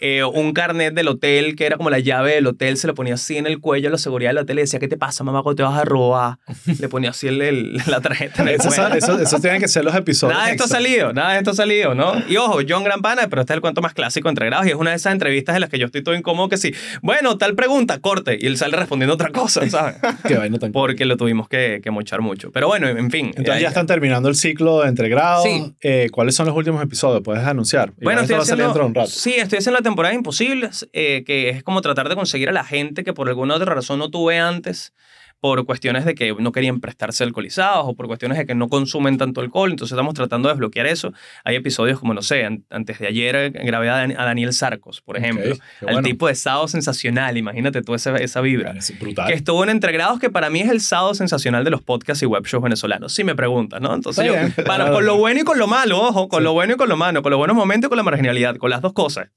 [0.00, 3.14] Eh, un carnet del hotel que era como la llave del hotel, se lo ponía
[3.14, 5.42] así en el cuello a la seguridad del hotel y decía, ¿qué te pasa, mamá,
[5.42, 6.38] cuando te vas a robar?
[6.78, 9.84] Le ponía así el, el- la tarjeta en el Eso, eso, eso tienen que ser
[9.84, 10.36] los episodios.
[10.36, 12.14] Nada de esto ha salido, nada de esto ha salido, ¿no?
[12.28, 14.70] Y ojo, John Gran Pana, pero este es el cuento más clásico entre grados y
[14.70, 16.72] es una de esas entrevistas en las que yo estoy todo incómodo que sí,
[17.02, 19.96] bueno, tal pregunta, corte, y él sale respondiendo otra cosa, ¿sabes?
[20.26, 22.50] Qué vaina tan Porque lo tuvimos que, que mochar mucho.
[22.52, 23.26] Pero bueno, en fin.
[23.36, 25.44] Entonces eh, ya están terminando el ciclo de entre grados.
[25.44, 25.74] Sí.
[25.82, 27.22] Eh, ¿Cuáles son los últimos episodios?
[27.22, 27.92] ¿Puedes anunciar?
[28.00, 29.10] Bueno, esto estoy va a salir haciendo, dentro de un rato.
[29.10, 32.64] sí, estoy haciendo la temporada Imposibles, eh, que es como tratar de conseguir a la
[32.64, 34.94] gente que por alguna otra razón no tuve antes,
[35.40, 39.16] por cuestiones de que no querían prestarse alcoholizados o por cuestiones de que no consumen
[39.18, 39.70] tanto alcohol.
[39.70, 41.12] Entonces estamos tratando de desbloquear eso.
[41.44, 44.52] Hay episodios como, no sé, an- antes de ayer eh, grabé a, Dan- a Daniel
[44.52, 45.54] Sarcos, por ejemplo.
[45.80, 46.02] Al bueno.
[46.02, 48.72] tipo de sábado sensacional, imagínate tú esa, esa vibra.
[48.72, 49.26] Es brutal.
[49.28, 52.26] Que estuvo en Entregrados, que para mí es el sábado sensacional de los podcasts y
[52.26, 53.12] web shows venezolanos.
[53.14, 53.94] Si me preguntas, ¿no?
[53.94, 56.44] Entonces, Está yo, para, con lo bueno y con lo malo, ojo, con Sí.
[56.44, 58.68] lo bueno y con lo malo, con los buenos momentos y con la marginalidad, con
[58.70, 59.28] las dos cosas.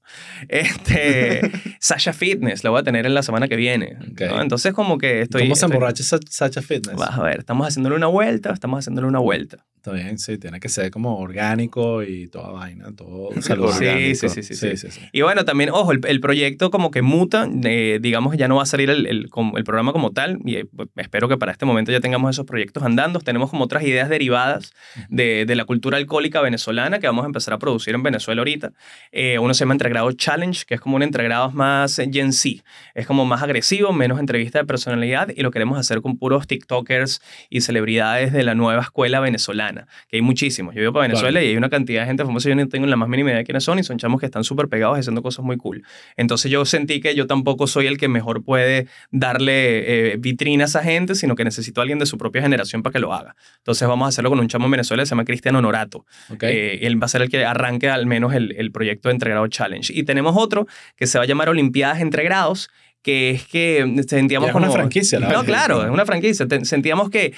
[0.48, 1.50] Este,
[1.80, 3.96] Sasha Fitness, la voy a tener en la semana que viene.
[4.12, 4.20] Ok.
[4.30, 4.42] ¿no?
[4.42, 5.42] Entonces, como que estoy.
[5.42, 6.96] ¿Cómo se estoy- emborracha Sa- Sacha Fitness?
[6.96, 9.64] Vas a ver, estamos haciéndole una vuelta, estamos haciéndole una vuelta.
[9.84, 14.14] Está bien, sí, tiene que ser como orgánico y toda vaina, todo saludable.
[14.14, 15.00] Sí, sí, sí, sí, sí.
[15.12, 18.62] Y bueno, también, ojo, el, proyecto como que muta, eh, digamos que ya no va
[18.62, 19.28] a salir el,
[19.62, 22.82] programa como tal, y eh, pues, espero que para este momento ya tengamos esos proyectos
[22.82, 23.20] andando.
[23.20, 24.72] Tenemos como otras ideas derivadas
[25.10, 28.72] de, de la cultura alcohólica venezolana que vamos a empezar a producir en Venezuela ahorita.
[29.12, 32.64] Eh, uno se llama Entregrado Challenge, que es como un entregrados más Gen Z.
[32.94, 37.20] Es como más agresivo, menos entrevista de personalidad, y lo queremos hacer con puros TikTokers
[37.50, 40.74] y celebridades de la nueva escuela venezolana, que hay muchísimos.
[40.74, 42.96] Yo vivo para Venezuela y hay una cantidad de gente famosa, yo no tengo la
[42.96, 45.44] más mínima idea de quiénes son, y son chamos que están súper pegados haciendo cosas
[45.44, 45.84] muy cool.
[46.16, 50.66] Entonces yo sentí que yo tampoco soy el que mejor puede darle eh, vitrina a
[50.66, 53.36] esa gente, sino que necesito a alguien de su propia generación para que lo haga.
[53.58, 56.06] Entonces vamos a hacerlo con un chamo en Venezuela que se llama Cristian Honorato.
[56.30, 56.44] Ok.
[56.44, 59.46] Eh, él va a ser el que arranque al menos el, el proyecto de Entregrado
[59.48, 59.92] Challenge.
[59.92, 60.66] Y tenemos otro
[60.96, 62.70] que se va a llamar Olimpiadas Entregrados,
[63.04, 64.64] que es que sentíamos es como...
[64.64, 65.44] una franquicia, la No, verdad.
[65.44, 66.46] claro, es una franquicia.
[66.64, 67.34] Sentíamos que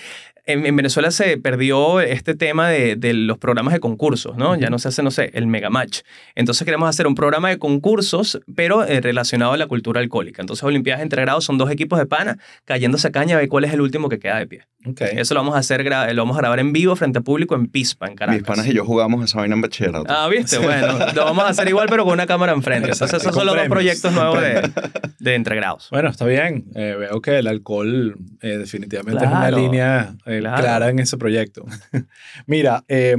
[0.46, 4.56] en, en Venezuela se perdió este tema de, de los programas de concursos, ¿no?
[4.56, 6.00] Ya no se hace, no sé, el Mega Match.
[6.34, 10.40] Entonces queremos hacer un programa de concursos, pero eh, relacionado a la cultura alcohólica.
[10.42, 13.72] Entonces Olimpiadas Entregrados son dos equipos de pana cayéndose a caña a ver cuál es
[13.72, 14.62] el último que queda de pie.
[14.86, 15.00] Ok.
[15.00, 17.56] Eso lo vamos a hacer, gra- lo vamos a grabar en vivo frente a público
[17.56, 18.40] en Pispa, en Caracas.
[18.40, 20.04] Mis panas y yo jugamos esa vaina en bachillerato.
[20.08, 22.90] Ah, viste, bueno, lo vamos a hacer igual, pero con una cámara enfrente.
[22.92, 24.70] Entonces, esos son los dos proyectos nuevos de,
[25.18, 25.88] de entregrados.
[25.90, 26.66] Bueno, está bien.
[26.76, 30.62] Eh, veo que el alcohol eh, definitivamente es una línea eh, claro.
[30.62, 31.64] clara en ese proyecto.
[32.46, 33.16] Mira, eh,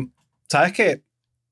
[0.49, 1.03] sabes que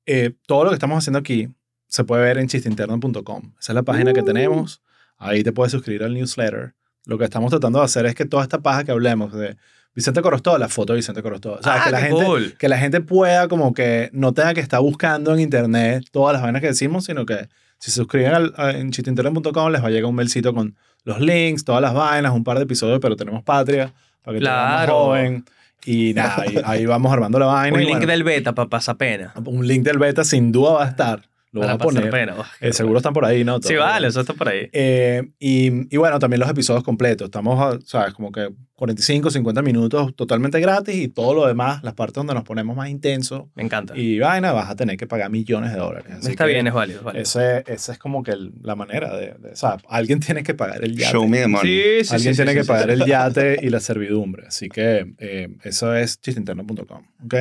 [0.06, 1.48] eh, todo lo que estamos haciendo aquí
[1.88, 3.52] se puede ver en chisteinterno.com.
[3.60, 4.24] Esa es la página que Uh.
[4.24, 4.82] tenemos.
[5.18, 6.74] Ahí te puedes suscribir al newsletter.
[7.06, 9.56] lo que estamos tratando de hacer es que toda esta paja que hablemos de
[9.94, 11.52] Vicente Corostó, la foto de Vicente Corostó.
[11.54, 12.54] O sea, Ah, que, la gente, cool.
[12.58, 16.42] que la gente pueda como que no tenga que estar buscando en internet todas las
[16.42, 17.48] vainas que decimos, sino que
[17.78, 21.20] si se suscriben al, a- en chitinternet.com les va a llegar un mailcito con los
[21.20, 24.92] links, todas las vainas, un par de episodios, pero tenemos Patria para que Claro.
[24.92, 25.44] joven.
[25.86, 27.74] Y nada, ahí, ahí vamos armando la vaina.
[27.74, 29.32] Un y link bueno, del beta para pasar pena.
[29.44, 31.22] un link del beta sin duda va a estar.
[31.56, 32.10] Lo para voy a poner.
[32.10, 32.34] pena.
[32.38, 33.58] Oh, Eh, seguro están por ahí, ¿no?
[33.62, 34.68] Sí, vale, eso está por ahí.
[34.72, 37.26] Eh, y, y bueno, también los episodios completos.
[37.26, 38.14] Estamos, a- ¿sabes?
[38.14, 42.44] Como que 45, 50 minutos totalmente gratis y todo lo demás, las partes donde nos
[42.44, 43.96] ponemos más intenso Me encanta.
[43.96, 46.12] y vaina, vas a tener que pagar millones de dólares.
[46.18, 46.98] Así está que bien, es válido.
[46.98, 47.22] es válido.
[47.22, 50.52] Ese, esa es como que el- la manera de, de- o sea, alguien tiene que
[50.52, 51.12] pagar el yate.
[51.12, 51.66] Show me the money.
[52.00, 52.92] Sí, sí, alguien sí, tiene sí, que sí, pagar sí.
[52.92, 54.46] el yate y la servidumbre.
[54.46, 57.02] Así que eh, eso es chistinterno.com.
[57.24, 57.34] ¿ok?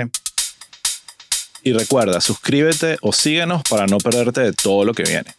[1.66, 5.36] y recuerda, suscríbete o síguenos para no perderte de todo lo que viene.